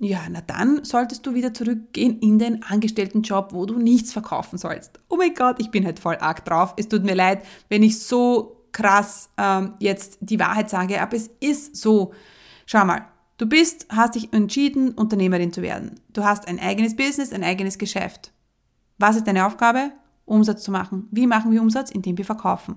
Ja, 0.00 0.22
na 0.28 0.40
dann 0.40 0.84
solltest 0.84 1.24
du 1.26 1.34
wieder 1.34 1.54
zurückgehen 1.54 2.18
in 2.18 2.40
den 2.40 2.64
Angestelltenjob, 2.64 3.52
wo 3.52 3.66
du 3.66 3.78
nichts 3.78 4.12
verkaufen 4.12 4.58
sollst. 4.58 4.98
Oh 5.08 5.16
mein 5.16 5.34
Gott, 5.34 5.60
ich 5.60 5.70
bin 5.70 5.84
halt 5.84 6.00
voll 6.00 6.16
arg 6.16 6.44
drauf. 6.44 6.74
Es 6.76 6.88
tut 6.88 7.04
mir 7.04 7.14
leid, 7.14 7.44
wenn 7.68 7.84
ich 7.84 8.00
so 8.00 8.59
krass 8.72 9.30
ähm, 9.36 9.74
jetzt 9.78 10.18
die 10.20 10.38
Wahrheit 10.38 10.70
sage, 10.70 11.00
aber 11.00 11.16
es 11.16 11.30
ist 11.40 11.76
so. 11.76 12.12
Schau 12.66 12.84
mal, 12.84 13.06
du 13.38 13.46
bist, 13.46 13.86
hast 13.90 14.14
dich 14.14 14.32
entschieden, 14.32 14.92
Unternehmerin 14.92 15.52
zu 15.52 15.62
werden. 15.62 16.00
Du 16.12 16.24
hast 16.24 16.46
ein 16.48 16.58
eigenes 16.60 16.96
Business, 16.96 17.32
ein 17.32 17.44
eigenes 17.44 17.78
Geschäft. 17.78 18.32
Was 18.98 19.16
ist 19.16 19.26
deine 19.26 19.46
Aufgabe? 19.46 19.92
Umsatz 20.24 20.62
zu 20.62 20.70
machen. 20.70 21.08
Wie 21.10 21.26
machen 21.26 21.50
wir 21.50 21.60
Umsatz? 21.60 21.90
Indem 21.90 22.16
wir 22.18 22.24
verkaufen. 22.24 22.76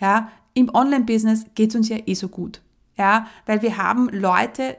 Ja, 0.00 0.30
im 0.54 0.74
Online-Business 0.74 1.46
geht 1.54 1.70
es 1.70 1.76
uns 1.76 1.88
ja 1.88 1.98
eh 2.04 2.14
so 2.14 2.28
gut. 2.28 2.60
Ja, 2.98 3.26
weil 3.46 3.62
wir 3.62 3.78
haben 3.78 4.08
Leute, 4.10 4.76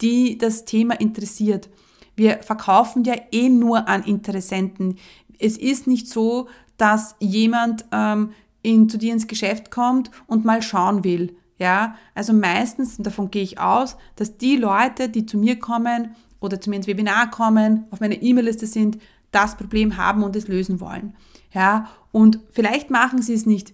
die 0.00 0.38
das 0.38 0.64
Thema 0.64 1.00
interessiert. 1.00 1.68
Wir 2.14 2.42
verkaufen 2.42 3.02
ja 3.04 3.14
eh 3.32 3.48
nur 3.48 3.88
an 3.88 4.04
Interessenten. 4.04 4.98
Es 5.38 5.56
ist 5.56 5.86
nicht 5.86 6.08
so, 6.08 6.48
dass 6.76 7.16
jemand 7.18 7.84
ähm, 7.90 8.30
in, 8.64 8.88
zu 8.88 8.98
dir 8.98 9.12
ins 9.12 9.28
Geschäft 9.28 9.70
kommt 9.70 10.10
und 10.26 10.44
mal 10.44 10.62
schauen 10.62 11.04
will. 11.04 11.36
Ja, 11.58 11.96
also 12.14 12.32
meistens, 12.32 12.96
davon 12.96 13.30
gehe 13.30 13.42
ich 13.42 13.60
aus, 13.60 13.96
dass 14.16 14.38
die 14.38 14.56
Leute, 14.56 15.08
die 15.08 15.24
zu 15.24 15.38
mir 15.38 15.58
kommen 15.58 16.16
oder 16.40 16.60
zu 16.60 16.68
mir 16.68 16.76
ins 16.76 16.88
Webinar 16.88 17.30
kommen, 17.30 17.84
auf 17.90 18.00
meiner 18.00 18.20
E-Mail-Liste 18.20 18.66
sind, 18.66 18.98
das 19.30 19.56
Problem 19.56 19.96
haben 19.96 20.24
und 20.24 20.34
es 20.34 20.48
lösen 20.48 20.80
wollen. 20.80 21.14
Ja, 21.52 21.88
und 22.10 22.40
vielleicht 22.50 22.90
machen 22.90 23.22
sie 23.22 23.34
es 23.34 23.46
nicht 23.46 23.72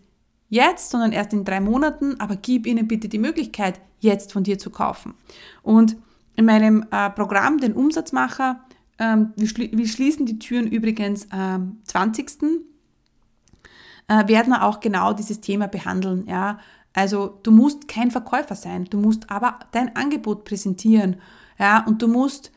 jetzt, 0.49 0.90
sondern 0.90 1.12
erst 1.12 1.32
in 1.32 1.44
drei 1.44 1.61
Monaten, 1.61 2.20
aber 2.20 2.37
gib 2.37 2.66
ihnen 2.66 2.87
bitte 2.87 3.09
die 3.09 3.18
Möglichkeit, 3.18 3.80
jetzt 4.00 4.32
von 4.32 4.42
dir 4.42 4.59
zu 4.59 4.70
kaufen. 4.70 5.14
Und 5.62 5.97
in 6.37 6.44
meinem 6.44 6.85
äh, 6.90 7.11
Programm, 7.11 7.59
den 7.59 7.73
Umsatzmacher, 7.73 8.61
ähm, 8.99 9.32
wir, 9.37 9.49
schli 9.49 9.70
wir, 9.73 9.87
schließen 9.87 10.26
die 10.26 10.38
Türen 10.38 10.66
übrigens 10.66 11.30
am 11.30 11.78
20. 11.85 12.69
Äh, 14.11 14.26
werden 14.26 14.52
auch 14.52 14.81
genau 14.81 15.12
dieses 15.12 15.40
Thema 15.40 15.69
behandeln. 15.69 16.26
Ja? 16.26 16.59
Also 16.93 17.38
du 17.45 17.52
musst 17.52 17.87
kein 17.87 18.11
Verkäufer 18.11 18.57
sein, 18.57 18.87
du 18.87 18.99
musst 18.99 19.31
aber 19.31 19.61
dein 19.71 19.95
Angebot 19.95 20.45
präsentieren. 20.45 21.21
Ja? 21.61 21.87
Und 21.87 22.02
du 22.02 22.09
musst 22.09 22.50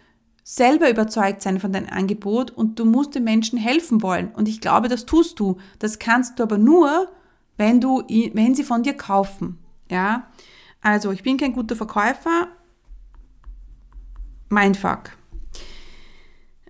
selber 0.43 0.89
überzeugt 0.89 1.43
sein 1.43 1.59
von 1.59 1.71
deinem 1.71 1.89
Angebot 1.89 2.49
und 2.49 2.79
du 2.79 2.85
musst 2.85 3.13
den 3.13 3.23
Menschen 3.23 3.59
helfen 3.59 4.01
wollen. 4.01 4.31
Und 4.33 4.47
ich 4.47 4.61
glaube, 4.61 4.87
das 4.87 5.05
tust 5.05 5.39
du. 5.39 5.57
Das 5.77 5.99
kannst 5.99 6.39
du 6.39 6.43
aber 6.43 6.57
nur, 6.57 7.09
wenn, 7.57 7.79
du, 7.79 8.01
wenn 8.33 8.55
sie 8.55 8.63
von 8.63 8.81
dir 8.81 8.95
kaufen. 8.95 9.59
Ja? 9.91 10.25
Also 10.81 11.11
ich 11.11 11.21
bin 11.21 11.37
kein 11.37 11.53
guter 11.53 11.75
Verkäufer, 11.75 12.47
Mindfuck. 14.49 15.11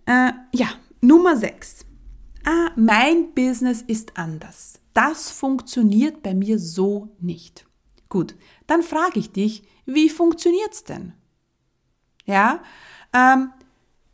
Äh, 0.06 0.34
ja, 0.52 0.68
Nummer 1.00 1.38
6. 1.38 1.86
Ah, 2.46 2.72
mein 2.76 3.34
Business 3.34 3.82
ist 3.82 4.18
anders. 4.18 4.80
Das 4.94 5.32
funktioniert 5.32 6.22
bei 6.22 6.34
mir 6.34 6.60
so 6.60 7.16
nicht. 7.20 7.66
Gut, 8.10 8.36
dann 8.68 8.84
frage 8.84 9.20
ich 9.20 9.32
dich, 9.32 9.64
wie 9.86 10.10
funktioniert's 10.10 10.84
denn? 10.84 11.14
Ja, 12.26 12.62
ähm, 13.14 13.52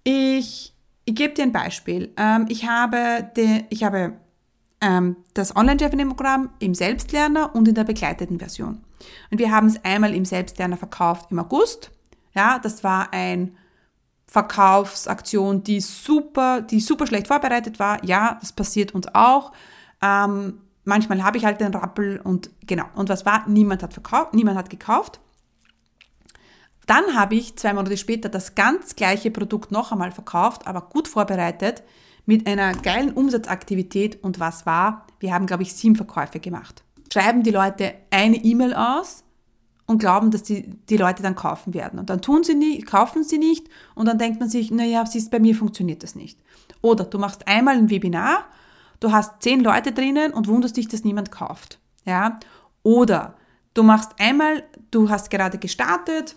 ich, 0.04 0.74
ich 1.06 1.16
gebe 1.16 1.34
dir 1.34 1.44
ein 1.44 1.52
Beispiel. 1.52 2.14
Ähm, 2.18 2.46
ich 2.50 2.68
habe, 2.68 3.30
de, 3.36 3.66
ich 3.70 3.84
habe 3.84 4.14
ähm, 4.82 5.18
das 5.34 5.56
Online-Chefin-Programm 5.56 6.52
im 6.60 6.74
Selbstlerner 6.74 7.56
und 7.56 7.68
in 7.68 7.76
der 7.76 7.84
begleiteten 7.84 8.40
Version. 8.40 8.84
Und 9.32 9.40
wir 9.40 9.52
haben 9.52 9.68
es 9.68 9.84
einmal 9.84 10.14
im 10.16 10.26
Selbstlerner 10.26 10.78
verkauft 10.78 11.32
im 11.32 11.40
August. 11.40 11.92
Ja, 12.34 12.60
das 12.60 12.84
war 12.84 13.14
ein 13.14 13.58
Verkaufsaktion, 14.30 15.64
die 15.64 15.82
super, 15.82 16.62
die 16.62 16.80
super 16.80 17.08
schlecht 17.08 17.28
vorbereitet 17.28 17.80
war. 17.80 18.04
Ja, 18.06 18.38
das 18.40 18.54
passiert 18.54 18.94
uns 18.94 19.08
auch. 19.14 19.52
Ähm, 20.04 20.62
manchmal 20.84 21.24
habe 21.24 21.38
ich 21.38 21.46
halt 21.46 21.60
den 21.62 21.74
Rappel 21.74 22.22
und 22.24 22.52
genau. 22.68 22.86
Und 22.94 23.10
was 23.10 23.26
war? 23.26 23.48
Niemand 23.50 23.82
hat 23.82 23.94
verkauft, 23.94 24.36
niemand 24.36 24.58
hat 24.58 24.70
gekauft. 24.70 25.20
Dann 26.86 27.16
habe 27.16 27.36
ich 27.36 27.56
zwei 27.58 27.74
Monate 27.74 27.98
später 27.98 28.30
das 28.30 28.54
ganz 28.54 28.96
gleiche 28.96 29.32
Produkt 29.32 29.72
noch 29.72 29.92
einmal 29.92 30.12
verkauft, 30.12 30.68
aber 30.68 30.82
gut 30.82 31.08
vorbereitet 31.08 31.84
mit 32.28 32.46
einer 32.46 32.74
geilen 32.74 33.12
Umsatzaktivität. 33.12 34.24
Und 34.24 34.40
was 34.40 34.68
war? 34.68 35.08
Wir 35.20 35.34
haben, 35.34 35.48
glaube 35.48 35.64
ich, 35.64 35.74
sieben 35.74 35.96
Verkäufe 35.96 36.40
gemacht. 36.40 36.84
Schreiben 37.12 37.42
die 37.42 37.52
Leute 37.52 37.96
eine 38.12 38.38
E-Mail 38.38 38.76
aus 38.76 39.24
und 39.90 39.98
glauben, 39.98 40.30
dass 40.30 40.44
die, 40.44 40.70
die 40.88 40.98
Leute 40.98 41.24
dann 41.24 41.34
kaufen 41.34 41.74
werden. 41.74 41.98
Und 41.98 42.12
dann 42.12 42.22
tun 42.22 42.44
sie 42.44 42.54
nicht, 42.54 42.86
kaufen 42.86 43.24
sie 43.24 43.40
nicht 43.40 43.68
und 43.96 44.06
dann 44.06 44.20
denkt 44.20 44.40
man 44.40 44.48
sich, 44.48 44.70
naja, 44.70 45.04
siehst, 45.04 45.32
bei 45.32 45.40
mir 45.40 45.56
funktioniert 45.56 46.04
das 46.04 46.14
nicht. 46.14 46.38
Oder 46.84 47.06
du 47.06 47.18
machst 47.18 47.48
einmal 47.48 47.76
ein 47.76 47.90
Webinar, 47.90 48.46
du 49.00 49.12
hast 49.12 49.42
zehn 49.42 49.62
Leute 49.62 49.92
drinnen 49.92 50.32
und 50.32 50.48
wunderst 50.48 50.78
dich, 50.78 50.88
dass 50.88 51.04
niemand 51.04 51.32
kauft. 51.32 51.80
Ja? 52.06 52.40
Oder 52.84 53.34
du 53.74 53.82
machst 53.82 54.12
einmal, 54.20 54.64
du 54.92 55.10
hast 55.10 55.32
gerade 55.32 55.58
gestartet, 55.58 56.36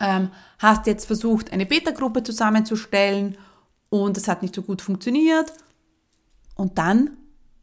ähm, 0.00 0.32
hast 0.58 0.88
jetzt 0.88 1.06
versucht, 1.06 1.52
eine 1.52 1.66
Beta-Gruppe 1.66 2.24
zusammenzustellen 2.24 3.38
und 3.90 4.16
es 4.16 4.26
hat 4.26 4.42
nicht 4.42 4.56
so 4.56 4.62
gut 4.62 4.82
funktioniert. 4.82 5.52
Und 6.56 6.78
dann, 6.78 7.10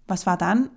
was 0.08 0.26
war 0.26 0.38
dann? 0.38 0.70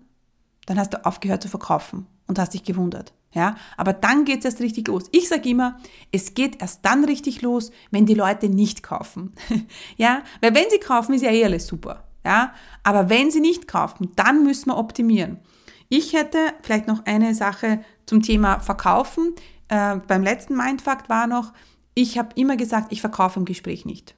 Dann 0.67 0.81
hast 0.81 0.95
du 0.95 1.07
aufgehört 1.07 1.45
zu 1.45 1.49
verkaufen 1.49 2.09
und 2.27 2.41
hast 2.41 2.55
dich 2.55 2.65
gewundert. 2.65 3.13
Ja, 3.35 3.57
aber 3.77 3.93
dann 3.93 4.25
geht 4.25 4.39
es 4.39 4.45
erst 4.45 4.61
richtig 4.61 4.87
los. 4.87 5.05
Ich 5.11 5.29
sage 5.29 5.49
immer, 5.49 5.79
es 6.13 6.35
geht 6.35 6.63
erst 6.63 6.85
dann 6.85 7.05
richtig 7.05 7.43
los, 7.43 7.73
wenn 7.91 8.07
die 8.07 8.15
Leute 8.15 8.49
nicht 8.49 8.85
kaufen. 8.85 9.35
ja, 9.97 10.23
weil 10.41 10.55
wenn 10.55 10.71
sie 10.71 10.79
kaufen, 10.79 11.15
ist 11.15 11.23
ja 11.23 11.33
eh 11.33 11.45
alles 11.45 11.67
super. 11.67 12.05
Ja, 12.25 12.55
aber 12.85 13.11
wenn 13.11 13.33
sie 13.33 13.41
nicht 13.41 13.67
kaufen, 13.67 14.13
dann 14.15 14.45
müssen 14.45 14.71
wir 14.71 14.79
optimieren. 14.79 15.41
Ich 15.89 16.13
hätte 16.13 16.39
vielleicht 16.63 16.87
noch 16.87 17.05
eine 17.07 17.35
Sache 17.35 17.85
zum 18.07 18.23
Thema 18.23 18.61
Verkaufen. 18.61 19.35
Äh, 19.69 19.97
beim 20.07 20.23
letzten 20.23 20.57
Mindfuck 20.57 21.09
war 21.09 21.27
noch, 21.27 21.53
ich 21.95 22.19
habe 22.19 22.31
immer 22.37 22.57
gesagt, 22.57 22.93
ich 22.93 23.01
verkaufe 23.01 23.41
im 23.41 23.45
Gespräch 23.45 23.85
nicht. 23.85 24.15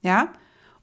Ja, 0.00 0.32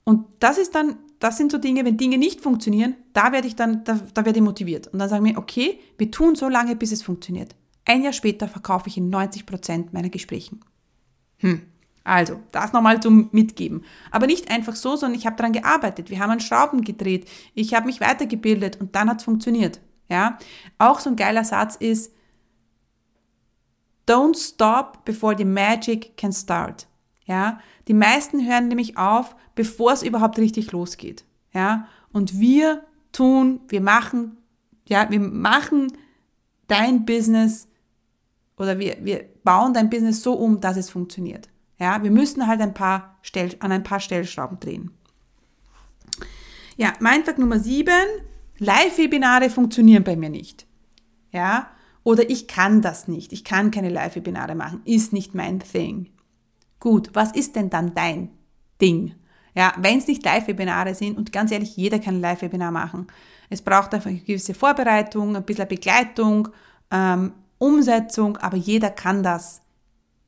und 0.03 0.25
das 0.39 0.57
ist 0.57 0.75
dann, 0.75 0.97
das 1.19 1.37
sind 1.37 1.51
so 1.51 1.57
Dinge, 1.57 1.85
wenn 1.85 1.97
Dinge 1.97 2.17
nicht 2.17 2.41
funktionieren, 2.41 2.95
da 3.13 3.31
werde 3.31 3.47
ich 3.47 3.55
dann, 3.55 3.83
da, 3.83 3.99
da 4.13 4.25
werde 4.25 4.39
ich 4.39 4.43
motiviert. 4.43 4.87
Und 4.87 4.99
dann 4.99 5.09
sagen 5.09 5.23
wir, 5.23 5.37
okay, 5.37 5.79
wir 5.97 6.11
tun 6.11 6.35
so 6.35 6.49
lange, 6.49 6.75
bis 6.75 6.91
es 6.91 7.01
funktioniert. 7.01 7.55
Ein 7.85 8.03
Jahr 8.03 8.13
später 8.13 8.47
verkaufe 8.47 8.89
ich 8.89 8.97
in 8.97 9.09
90 9.09 9.45
Prozent 9.45 9.93
meiner 9.93 10.09
Gesprächen. 10.09 10.61
Hm. 11.38 11.63
Also, 12.03 12.39
das 12.51 12.73
nochmal 12.73 13.00
zum 13.00 13.29
Mitgeben. 13.31 13.83
Aber 14.09 14.25
nicht 14.25 14.50
einfach 14.50 14.75
so, 14.75 14.95
sondern 14.95 15.19
ich 15.19 15.25
habe 15.25 15.35
daran 15.35 15.53
gearbeitet. 15.53 16.09
Wir 16.09 16.19
haben 16.19 16.31
an 16.31 16.39
Schrauben 16.39 16.81
gedreht. 16.81 17.29
Ich 17.53 17.73
habe 17.73 17.85
mich 17.85 18.01
weitergebildet 18.01 18.79
und 18.81 18.95
dann 18.95 19.09
hat 19.09 19.19
es 19.19 19.25
funktioniert. 19.25 19.79
Ja? 20.09 20.39
Auch 20.79 21.00
so 21.00 21.09
ein 21.09 21.15
geiler 21.15 21.43
Satz 21.43 21.75
ist, 21.75 22.13
Don't 24.07 24.35
stop 24.35 25.05
before 25.05 25.38
the 25.38 25.45
magic 25.45 26.17
can 26.17 26.33
start. 26.33 26.88
Ja? 27.25 27.59
Die 27.88 27.93
meisten 27.93 28.45
hören 28.45 28.67
nämlich 28.67 28.97
auf, 28.97 29.35
bevor 29.53 29.93
es 29.93 30.03
überhaupt 30.03 30.39
richtig 30.39 30.71
losgeht. 30.71 31.23
Ja? 31.53 31.88
Und 32.11 32.39
wir 32.39 32.83
tun, 33.11 33.61
wir 33.67 33.81
machen, 33.81 34.38
ja, 34.88 35.09
wir 35.09 35.19
machen 35.19 35.93
dein 36.67 37.05
Business 37.05 37.67
oder 38.58 38.79
wir, 38.79 38.98
wir 39.01 39.25
bauen 39.43 39.74
dein 39.74 39.89
Business 39.89 40.22
so 40.22 40.34
um, 40.34 40.60
dass 40.60 40.77
es 40.77 40.89
funktioniert. 40.89 41.50
Ja, 41.79 42.03
wir 42.03 42.12
müssen 42.12 42.46
halt 42.46 42.62
ein 42.62 42.74
paar 42.74 43.17
Stell, 43.22 43.55
an 43.60 43.72
ein 43.72 43.84
paar 43.84 44.00
Stellschrauben 44.00 44.60
drehen. 44.60 44.91
Ja, 46.77 46.93
Mindfuck 47.00 47.38
Nummer 47.38 47.60
7, 47.60 47.91
Live-Webinare 48.60 49.50
funktionieren 49.50 50.03
bei 50.03 50.15
mir 50.15 50.29
nicht. 50.29 50.67
Ja, 51.31 51.72
Oder 52.03 52.29
ich 52.29 52.48
kann 52.48 52.81
das 52.81 53.08
nicht. 53.08 53.31
Ich 53.34 53.43
kann 53.43 53.72
keine 53.72 53.89
Live-Webinare 53.89 54.55
machen. 54.55 54.81
Ist 54.86 55.13
nicht 55.13 55.36
mein 55.36 55.60
Thing. 55.60 56.10
Gut, 56.79 57.12
was 57.13 57.31
ist 57.31 57.55
denn 57.55 57.70
dann 57.70 57.93
dein 57.93 58.29
Ding? 58.81 59.15
Ja, 59.55 59.74
wenn 59.77 60.00
es 60.00 60.08
nicht 60.08 60.24
Live-Webinare 60.24 60.96
sind 60.96 61.17
und 61.17 61.31
ganz 61.31 61.51
ehrlich, 61.51 61.75
jeder 61.77 62.00
kann 62.00 62.15
ein 62.15 62.22
Live-Webinar 62.22 62.72
machen. 62.72 63.08
Es 63.50 63.62
braucht 63.62 63.93
einfach 63.93 64.10
eine 64.10 64.20
gewisse 64.20 64.53
Vorbereitung, 64.53 65.36
ein 65.36 65.43
bisschen 65.43 65.67
Begleitung, 65.67 66.48
ähm, 66.89 67.34
Umsetzung, 67.62 68.38
aber 68.38 68.58
jeder 68.58 68.89
kann 68.89 69.22
das. 69.22 69.62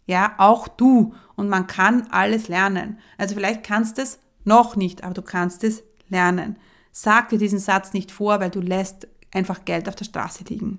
Ja, 0.05 0.35
auch 0.37 0.67
du. 0.67 1.15
Und 1.35 1.49
man 1.49 1.65
kann 1.65 2.07
alles 2.11 2.47
lernen. 2.47 2.99
Also 3.17 3.33
vielleicht 3.33 3.63
kannst 3.63 3.97
du 3.97 4.03
es 4.03 4.19
noch 4.43 4.75
nicht, 4.75 5.03
aber 5.03 5.15
du 5.15 5.23
kannst 5.23 5.63
es 5.63 5.83
lernen. 6.09 6.57
Sag 6.91 7.29
dir 7.29 7.39
diesen 7.39 7.57
Satz 7.57 7.93
nicht 7.93 8.11
vor, 8.11 8.39
weil 8.39 8.51
du 8.51 8.61
lässt 8.61 9.07
einfach 9.33 9.65
Geld 9.65 9.89
auf 9.89 9.95
der 9.95 10.05
Straße 10.05 10.43
liegen. 10.43 10.77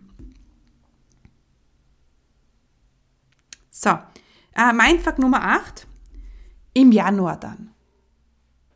So, 3.71 3.99
äh, 4.55 4.73
Mindfuck 4.73 5.19
Nummer 5.19 5.43
8. 5.43 5.89
Im 6.73 6.93
Januar 6.93 7.37
dann. 7.41 7.71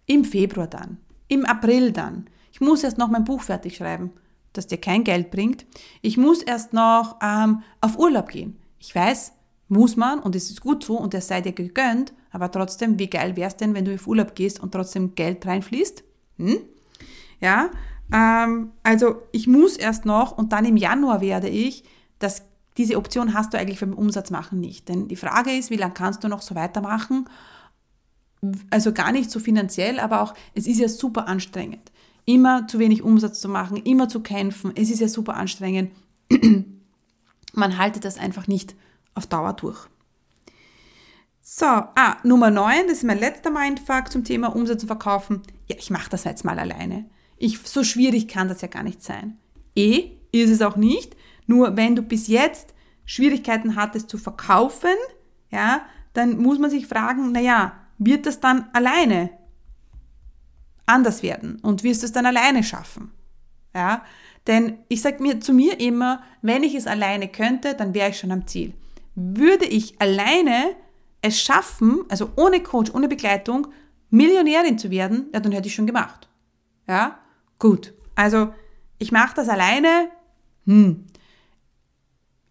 Im 0.07 0.25
Februar 0.25 0.67
dann. 0.67 0.99
Im 1.29 1.45
April 1.45 1.93
dann. 1.93 2.29
Ich 2.51 2.61
muss 2.61 2.83
erst 2.83 2.99
noch 2.99 3.09
mein 3.09 3.25
Buch 3.25 3.43
fertig 3.43 3.77
schreiben, 3.77 4.11
das 4.59 4.67
dir 4.67 4.79
kein 4.79 5.05
Geld 5.05 5.31
bringt. 5.31 5.65
Ich 6.03 6.19
muss 6.19 6.43
erst 6.43 6.73
noch 6.73 7.17
ähm, 7.23 7.63
auf 7.81 7.99
Urlaub 7.99 8.29
gehen. 8.29 8.59
Ich 8.79 8.95
weiß, 8.95 9.33
muss 9.69 9.97
man 9.97 10.19
und 10.19 10.35
es 10.35 10.51
ist 10.51 10.61
gut 10.61 10.85
so 10.85 10.99
und 10.99 11.15
es 11.15 11.29
sei 11.29 11.41
dir 11.41 11.53
gegönnt, 11.53 12.13
aber 12.31 12.51
trotzdem, 12.51 12.99
wie 12.99 13.09
geil 13.09 13.37
wäre 13.37 13.49
es 13.49 13.57
denn, 13.57 13.75
wenn 13.75 13.85
du 13.85 13.95
auf 13.95 14.07
Urlaub 14.07 14.35
gehst 14.35 14.61
und 14.61 14.73
trotzdem 14.73 15.15
Geld 15.15 15.47
reinfließt? 15.47 16.05
Hm? 16.39 16.61
Ja, 17.41 17.71
ähm, 18.13 18.73
also 18.83 19.23
ich 19.33 19.47
muss 19.47 19.77
erst 19.77 20.05
noch 20.05 20.37
und 20.37 20.53
dann 20.53 20.65
im 20.65 20.77
Januar 20.77 21.21
werde 21.21 21.49
ich, 21.49 21.85
das, 22.19 22.43
diese 22.77 22.97
Option 22.97 23.35
hast 23.35 23.53
du 23.53 23.59
eigentlich 23.59 23.81
beim 23.81 23.95
Umsatz 23.95 24.31
machen 24.31 24.61
nicht. 24.61 24.89
Denn 24.89 25.09
die 25.09 25.17
Frage 25.17 25.53
ist, 25.53 25.71
wie 25.71 25.77
lange 25.77 25.95
kannst 25.95 26.25
du 26.25 26.29
noch 26.29 26.43
so 26.43 26.55
weitermachen? 26.55 27.29
Also 28.71 28.93
gar 28.93 29.13
nicht 29.13 29.31
so 29.31 29.41
finanziell, 29.41 30.01
aber 30.01 30.23
auch, 30.23 30.35
es 30.55 30.67
ist 30.67 30.79
ja 30.79 30.89
super 30.89 31.29
anstrengend. 31.29 31.93
Immer 32.29 32.67
zu 32.67 32.79
wenig 32.79 33.03
Umsatz 33.03 33.41
zu 33.41 33.49
machen, 33.49 33.79
immer 33.79 34.07
zu 34.07 34.21
kämpfen, 34.21 34.73
es 34.77 34.91
ist 34.91 35.01
ja 35.01 35.09
super 35.09 35.37
anstrengend. 35.37 35.93
Man 37.55 37.79
haltet 37.79 38.05
das 38.05 38.19
einfach 38.19 38.47
nicht 38.47 38.75
auf 39.15 39.27
Dauer 39.27 39.55
durch. 39.55 39.87
So, 41.41 41.65
ah, 41.65 42.19
Nummer 42.25 42.51
9, 42.51 42.87
das 42.87 42.99
ist 42.99 43.05
mein 43.05 43.19
letzter 43.19 43.51
Mindfuck 43.51 44.13
zum 44.13 44.25
Thema 44.25 44.55
Umsatz 44.55 44.83
und 44.83 44.89
Verkaufen. 44.89 45.41
Ja, 45.69 45.77
ich 45.79 45.89
mache 45.89 46.11
das 46.11 46.25
jetzt 46.25 46.45
mal 46.45 46.59
alleine. 46.59 47.07
Ich, 47.39 47.61
so 47.61 47.83
schwierig 47.83 48.29
kann 48.29 48.49
das 48.49 48.61
ja 48.61 48.69
gar 48.69 48.83
nicht 48.83 49.03
sein. 49.03 49.39
Eh, 49.75 50.11
ist 50.31 50.51
es 50.51 50.61
auch 50.61 50.77
nicht. 50.77 51.17
Nur 51.47 51.79
wenn 51.79 51.97
du 51.97 52.03
bis 52.03 52.27
jetzt 52.27 52.75
Schwierigkeiten 53.07 53.75
hattest 53.75 54.11
zu 54.11 54.19
verkaufen, 54.19 54.97
ja, 55.51 55.81
dann 56.13 56.37
muss 56.37 56.59
man 56.59 56.69
sich 56.69 56.89
fragen, 56.89 57.33
naja, 57.33 57.73
wird 57.97 58.27
das 58.27 58.41
dann 58.41 58.69
alleine 58.75 59.31
anders 60.89 61.23
werden 61.23 61.59
und 61.63 61.83
wirst 61.83 62.05
es 62.05 62.13
dann 62.13 62.27
alleine 62.27 62.63
schaffen? 62.63 63.13
Ja, 63.75 64.05
denn 64.47 64.79
ich 64.89 65.03
sage 65.03 65.23
mir 65.23 65.41
zu 65.41 65.53
mir 65.53 65.79
immer, 65.79 66.23
wenn 66.43 66.63
ich 66.63 66.75
es 66.75 66.87
alleine 66.87 67.29
könnte, 67.29 67.75
dann 67.75 67.95
wäre 67.95 68.11
ich 68.11 68.19
schon 68.19 68.33
am 68.33 68.47
Ziel. 68.47 68.73
Würde 69.15 69.67
ich 69.67 70.01
alleine 70.01 70.75
es 71.21 71.41
schaffen, 71.41 72.05
also 72.09 72.31
ohne 72.37 72.63
Coach, 72.63 72.93
ohne 72.95 73.09
Begleitung, 73.09 73.69
Millionärin 74.11 74.79
zu 74.79 74.91
werden, 74.91 75.27
ja, 75.35 75.41
dann 75.41 75.53
hätte 75.53 75.69
ich 75.69 75.75
schon 75.75 75.87
gemacht. 75.87 76.29
Ja, 76.89 77.19
gut. 77.59 77.93
Also 78.15 78.55
ich 78.99 79.13
mache 79.13 79.35
das 79.37 79.49
alleine. 79.49 80.11
Hm. 80.65 81.07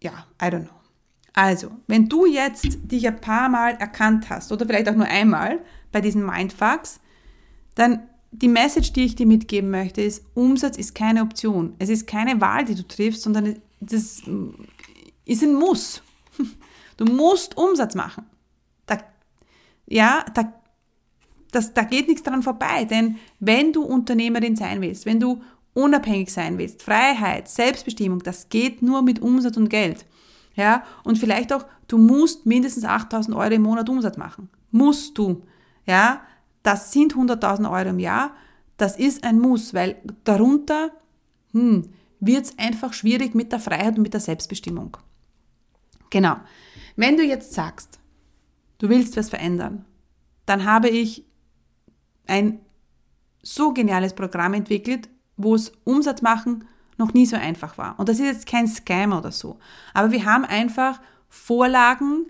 Ja, 0.02 0.26
I 0.40 0.46
don't 0.46 0.64
know. 0.64 0.78
Also, 1.34 1.70
wenn 1.86 2.08
du 2.08 2.26
jetzt 2.26 2.78
dich 2.90 3.06
ein 3.06 3.20
paar 3.20 3.48
Mal 3.48 3.74
erkannt 3.74 4.28
hast 4.30 4.50
oder 4.50 4.66
vielleicht 4.66 4.88
auch 4.88 4.94
nur 4.94 5.06
einmal 5.06 5.60
bei 5.92 6.00
diesen 6.00 6.24
Mindfucks, 6.24 7.00
dann 7.74 8.08
die 8.30 8.48
Message, 8.48 8.92
die 8.92 9.04
ich 9.04 9.16
dir 9.16 9.26
mitgeben 9.26 9.70
möchte, 9.70 10.02
ist, 10.02 10.24
Umsatz 10.34 10.76
ist 10.76 10.94
keine 10.94 11.22
Option. 11.22 11.74
Es 11.78 11.88
ist 11.88 12.06
keine 12.06 12.40
Wahl, 12.40 12.64
die 12.64 12.74
du 12.74 12.86
triffst, 12.86 13.22
sondern 13.22 13.56
das 13.80 14.22
ist 15.24 15.42
ein 15.42 15.54
Muss. 15.54 16.02
Du 16.96 17.04
musst 17.04 17.56
Umsatz 17.56 17.94
machen. 17.94 18.24
Da, 18.86 18.98
ja, 19.86 20.26
da, 20.34 20.52
das, 21.52 21.72
da 21.72 21.84
geht 21.84 22.08
nichts 22.08 22.24
dran 22.24 22.42
vorbei, 22.42 22.86
denn 22.86 23.18
wenn 23.38 23.72
du 23.72 23.84
Unternehmerin 23.84 24.56
sein 24.56 24.80
willst, 24.80 25.06
wenn 25.06 25.20
du 25.20 25.40
unabhängig 25.74 26.32
sein 26.32 26.58
willst, 26.58 26.82
Freiheit, 26.82 27.48
Selbstbestimmung, 27.48 28.24
das 28.24 28.48
geht 28.48 28.82
nur 28.82 29.02
mit 29.02 29.22
Umsatz 29.22 29.56
und 29.56 29.68
Geld. 29.68 30.06
Ja, 30.56 30.82
und 31.04 31.18
vielleicht 31.18 31.52
auch, 31.52 31.64
du 31.86 31.98
musst 31.98 32.46
mindestens 32.46 32.84
8000 32.84 33.36
Euro 33.36 33.54
im 33.54 33.62
Monat 33.62 33.88
Umsatz 33.88 34.16
machen. 34.16 34.48
Musst 34.72 35.16
du. 35.16 35.42
Ja, 35.86 36.22
das 36.62 36.92
sind 36.92 37.14
100.000 37.14 37.70
Euro 37.70 37.90
im 37.90 37.98
Jahr. 37.98 38.32
Das 38.76 38.96
ist 38.96 39.24
ein 39.24 39.40
Muss, 39.40 39.74
weil 39.74 39.96
darunter 40.24 40.90
hm, 41.52 41.90
wird 42.20 42.44
es 42.44 42.58
einfach 42.58 42.92
schwierig 42.92 43.34
mit 43.34 43.52
der 43.52 43.60
Freiheit 43.60 43.96
und 43.96 44.02
mit 44.02 44.12
der 44.12 44.20
Selbstbestimmung. 44.20 44.96
Genau. 46.10 46.36
Wenn 46.96 47.16
du 47.16 47.24
jetzt 47.24 47.52
sagst, 47.52 47.98
du 48.78 48.88
willst 48.88 49.16
was 49.16 49.30
verändern, 49.30 49.84
dann 50.46 50.64
habe 50.64 50.88
ich 50.88 51.24
ein 52.26 52.60
so 53.42 53.72
geniales 53.72 54.14
Programm 54.14 54.54
entwickelt, 54.54 55.08
wo 55.36 55.54
es 55.54 55.72
Umsatz 55.84 56.22
machen 56.22 56.64
noch 56.98 57.14
nie 57.14 57.26
so 57.26 57.36
einfach 57.36 57.78
war. 57.78 57.98
Und 57.98 58.08
das 58.08 58.18
ist 58.18 58.26
jetzt 58.26 58.46
kein 58.46 58.66
Scam 58.66 59.12
oder 59.12 59.30
so. 59.30 59.58
Aber 59.94 60.10
wir 60.10 60.24
haben 60.24 60.44
einfach 60.44 61.00
Vorlagen 61.28 62.26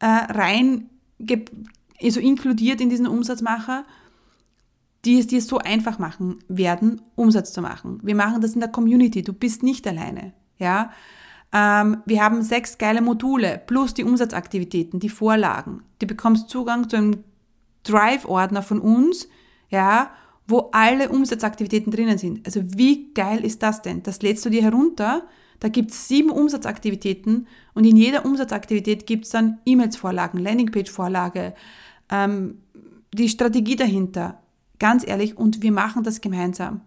äh, 0.00 0.06
rein 0.06 0.90
also 2.02 2.20
inkludiert 2.20 2.80
in 2.80 2.90
diesen 2.90 3.06
Umsatzmacher, 3.06 3.84
die 5.04 5.18
es 5.18 5.26
dir 5.26 5.42
so 5.42 5.58
einfach 5.58 5.98
machen 5.98 6.38
werden, 6.48 7.02
Umsatz 7.16 7.52
zu 7.52 7.60
machen. 7.60 8.00
Wir 8.02 8.14
machen 8.14 8.40
das 8.40 8.54
in 8.54 8.60
der 8.60 8.70
Community. 8.70 9.22
Du 9.22 9.32
bist 9.32 9.62
nicht 9.62 9.86
alleine. 9.86 10.32
Ja, 10.58 10.92
ähm, 11.52 11.98
wir 12.06 12.22
haben 12.22 12.42
sechs 12.42 12.78
geile 12.78 13.02
Module 13.02 13.60
plus 13.66 13.94
die 13.94 14.04
Umsatzaktivitäten, 14.04 15.00
die 15.00 15.08
Vorlagen. 15.08 15.82
Du 15.98 16.06
bekommst 16.06 16.48
Zugang 16.48 16.88
zu 16.88 16.96
einem 16.96 17.24
Drive-Ordner 17.82 18.62
von 18.62 18.80
uns, 18.80 19.28
ja, 19.68 20.10
wo 20.46 20.70
alle 20.72 21.08
Umsatzaktivitäten 21.08 21.92
drinnen 21.92 22.18
sind. 22.18 22.46
Also 22.46 22.62
wie 22.64 23.12
geil 23.12 23.44
ist 23.44 23.62
das 23.62 23.82
denn? 23.82 24.02
Das 24.02 24.22
lädst 24.22 24.44
du 24.44 24.50
dir 24.50 24.62
herunter, 24.62 25.22
da 25.60 25.68
gibt 25.68 25.92
es 25.92 26.08
sieben 26.08 26.30
Umsatzaktivitäten 26.30 27.46
und 27.74 27.84
in 27.84 27.96
jeder 27.96 28.24
Umsatzaktivität 28.24 29.06
gibt 29.06 29.26
es 29.26 29.30
dann 29.30 29.58
E-Mails-Vorlagen, 29.64 30.38
Landingpage-Vorlage, 30.38 31.54
ähm, 32.12 32.62
die 33.12 33.28
Strategie 33.28 33.76
dahinter. 33.76 34.40
Ganz 34.78 35.06
ehrlich, 35.06 35.36
und 35.36 35.62
wir 35.62 35.72
machen 35.72 36.04
das 36.04 36.20
gemeinsam. 36.20 36.82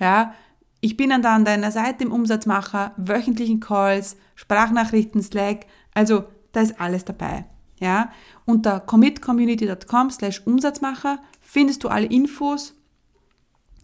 Ja, 0.00 0.34
ich 0.80 0.96
bin 0.96 1.10
dann 1.10 1.22
da 1.22 1.36
an 1.36 1.44
deiner 1.44 1.70
Seite 1.70 2.04
im 2.04 2.12
Umsatzmacher, 2.12 2.92
wöchentlichen 2.96 3.60
Calls, 3.60 4.16
Sprachnachrichten, 4.34 5.22
Slack, 5.22 5.66
also 5.94 6.24
da 6.50 6.60
ist 6.60 6.80
alles 6.80 7.04
dabei. 7.04 7.44
Ja, 7.78 8.10
unter 8.44 8.80
commitcommunity.com 8.80 10.10
slash 10.10 10.42
Umsatzmacher 10.44 11.18
findest 11.40 11.84
du 11.84 11.88
alle 11.88 12.06
Infos. 12.06 12.74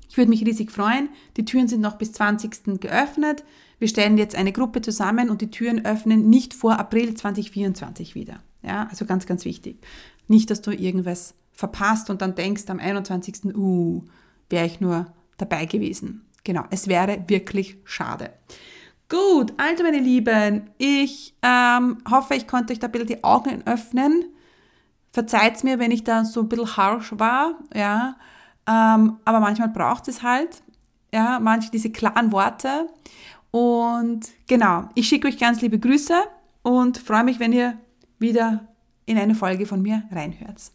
Ich 0.09 0.17
würde 0.17 0.31
mich 0.31 0.45
riesig 0.45 0.71
freuen. 0.71 1.09
Die 1.37 1.45
Türen 1.45 1.69
sind 1.69 1.81
noch 1.81 1.99
bis 1.99 2.13
20. 2.13 2.81
geöffnet. 2.81 3.45
Wir 3.79 3.89
stellen 3.89 4.19
jetzt 4.19 4.35
eine 4.35 4.53
Gruppe 4.53 4.83
zusammen 4.83 5.31
und 5.31 5.41
die 5.41 5.51
Türen 5.51 5.85
öffnen 5.85 6.31
nicht 6.31 6.55
vor 6.55 6.79
April 6.79 7.15
2024 7.15 8.15
wieder. 8.15 8.41
Ja, 8.63 8.87
also 8.91 9.05
ganz, 9.05 9.27
ganz 9.27 9.45
wichtig. 9.45 9.79
Nicht, 10.29 10.51
dass 10.51 10.63
du 10.63 10.71
irgendwas 10.71 11.35
verpasst 11.53 12.09
und 12.11 12.23
dann 12.23 12.35
denkst 12.35 12.65
am 12.69 12.79
21. 12.79 13.57
Uh, 13.57 14.05
wäre 14.49 14.67
ich 14.67 14.81
nur 14.81 15.07
dabei 15.39 15.67
gewesen. 15.67 16.27
Genau, 16.45 16.65
es 16.71 16.87
wäre 16.87 17.25
wirklich 17.27 17.79
schade. 17.85 18.31
Gut, 19.09 19.55
also 19.57 19.83
meine 19.83 20.01
Lieben, 20.01 20.71
ich 20.77 21.35
ähm, 21.43 21.99
hoffe, 22.11 22.35
ich 22.35 22.47
konnte 22.47 22.73
euch 22.73 22.79
da 22.79 22.89
ein 22.89 22.93
bisschen 22.93 23.09
die 23.09 23.25
Augen 23.25 23.63
öffnen. 23.67 24.27
Verzeiht 25.13 25.65
mir, 25.65 25.79
wenn 25.79 25.91
ich 25.91 26.05
da 26.05 26.25
so 26.25 26.41
ein 26.41 26.49
bisschen 26.49 26.77
harsh 26.77 27.13
war, 27.17 27.55
ja. 27.75 28.17
Ähm, 28.67 29.17
aber 29.25 29.41
manchmal 29.41 29.71
braucht 29.71 30.09
es 30.09 30.23
halt, 30.23 30.63
ja, 31.13 31.41
manche 31.41 31.71
diese 31.71 31.91
klaren 31.91 32.33
Worte. 32.33 32.89
Und 33.51 34.29
genau, 34.47 34.91
ich 34.95 35.09
schicke 35.09 35.29
euch 35.29 35.39
ganz 35.39 35.63
liebe 35.63 35.79
Grüße 35.79 36.23
und 36.63 36.99
freue 36.99 37.25
mich, 37.25 37.41
wenn 37.41 37.55
ihr 37.55 37.79
wieder 38.19 38.69
in 39.09 39.19
eine 39.19 39.35
Folge 39.35 39.67
von 39.67 39.81
mir 39.81 40.03
reinhört. 40.13 40.71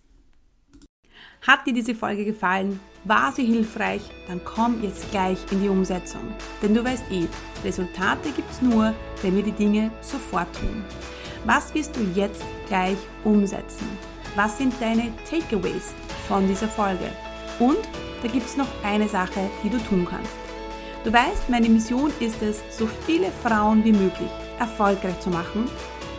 Hat 1.46 1.68
dir 1.68 1.74
diese 1.74 1.94
Folge 1.94 2.26
gefallen? 2.26 2.80
War 3.04 3.32
sie 3.32 3.46
hilfreich? 3.46 4.02
Dann 4.28 4.42
komm 4.44 4.82
jetzt 4.82 5.12
gleich 5.12 5.38
in 5.52 5.62
die 5.62 5.70
Umsetzung. 5.70 6.22
Denn 6.62 6.74
du 6.74 6.84
weißt 6.84 7.04
eh, 7.12 7.28
Resultate 7.64 8.32
gibt 8.32 8.50
es 8.50 8.62
nur, 8.62 8.94
wenn 9.22 9.36
wir 9.36 9.44
die 9.44 9.52
Dinge 9.52 9.92
sofort 10.02 10.48
tun. 10.56 10.84
Was 11.46 11.74
wirst 11.76 11.96
du 11.96 12.02
jetzt 12.16 12.44
gleich 12.68 12.98
umsetzen? 13.24 13.88
Was 14.36 14.58
sind 14.58 14.74
deine 14.80 15.12
Takeaways 15.30 15.94
von 16.28 16.48
dieser 16.48 16.70
Folge? 16.70 17.12
Und 17.60 17.78
da 18.24 18.30
gibt 18.30 18.46
es 18.46 18.58
noch 18.58 18.70
eine 18.84 19.08
Sache, 19.10 19.50
die 19.64 19.70
du 19.70 19.78
tun 19.80 20.08
kannst. 20.10 20.32
Du 21.04 21.12
weißt, 21.12 21.50
meine 21.50 21.68
Mission 21.68 22.12
ist 22.22 22.42
es, 22.42 22.64
so 22.72 22.88
viele 23.06 23.30
Frauen 23.44 23.84
wie 23.84 23.92
möglich 23.92 24.30
erfolgreich 24.60 25.20
zu 25.20 25.30
machen. 25.30 25.70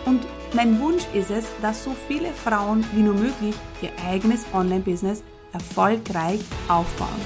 Und 0.05 0.20
mein 0.54 0.78
Wunsch 0.80 1.02
ist 1.12 1.30
es, 1.30 1.46
dass 1.60 1.84
so 1.84 1.96
viele 2.06 2.32
Frauen 2.32 2.84
wie 2.92 3.02
nur 3.02 3.14
möglich 3.14 3.54
ihr 3.82 3.90
eigenes 4.08 4.44
Online-Business 4.52 5.22
erfolgreich 5.52 6.40
aufbauen. 6.68 7.20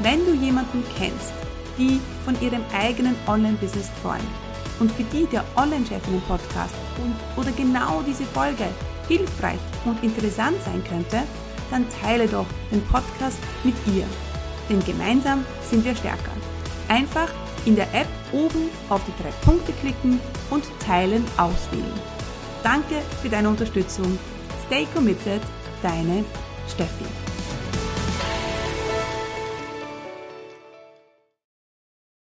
Wenn 0.00 0.24
du 0.26 0.34
jemanden 0.34 0.84
kennst, 0.96 1.32
die 1.78 2.00
von 2.24 2.40
ihrem 2.40 2.62
eigenen 2.78 3.16
Online-Business 3.26 3.90
träumt 4.02 4.22
und 4.80 4.92
für 4.92 5.04
die 5.04 5.26
der 5.26 5.44
Online-Chefinnen-Podcast 5.56 6.74
oder 7.36 7.50
genau 7.52 8.02
diese 8.06 8.24
Folge 8.24 8.64
hilfreich 9.08 9.58
und 9.84 10.02
interessant 10.04 10.56
sein 10.64 10.82
könnte, 10.84 11.22
dann 11.70 11.86
teile 12.02 12.26
doch 12.26 12.46
den 12.70 12.82
Podcast 12.86 13.38
mit 13.64 13.74
ihr. 13.86 14.04
Denn 14.68 14.84
gemeinsam 14.84 15.44
sind 15.62 15.84
wir 15.84 15.96
stärker. 15.96 16.32
Einfach 16.88 17.30
in 17.64 17.76
der 17.76 17.92
App 17.94 18.08
oben 18.32 18.68
auf 18.88 19.00
die 19.06 19.22
drei 19.22 19.30
Punkte 19.44 19.72
klicken 19.80 20.20
und 20.50 20.64
Teilen 20.80 21.24
auswählen. 21.36 22.17
Danke 22.62 22.96
für 23.22 23.28
deine 23.28 23.48
Unterstützung. 23.48 24.18
Stay 24.66 24.86
committed, 24.94 25.42
deine 25.82 26.24
Steffi. 26.68 27.27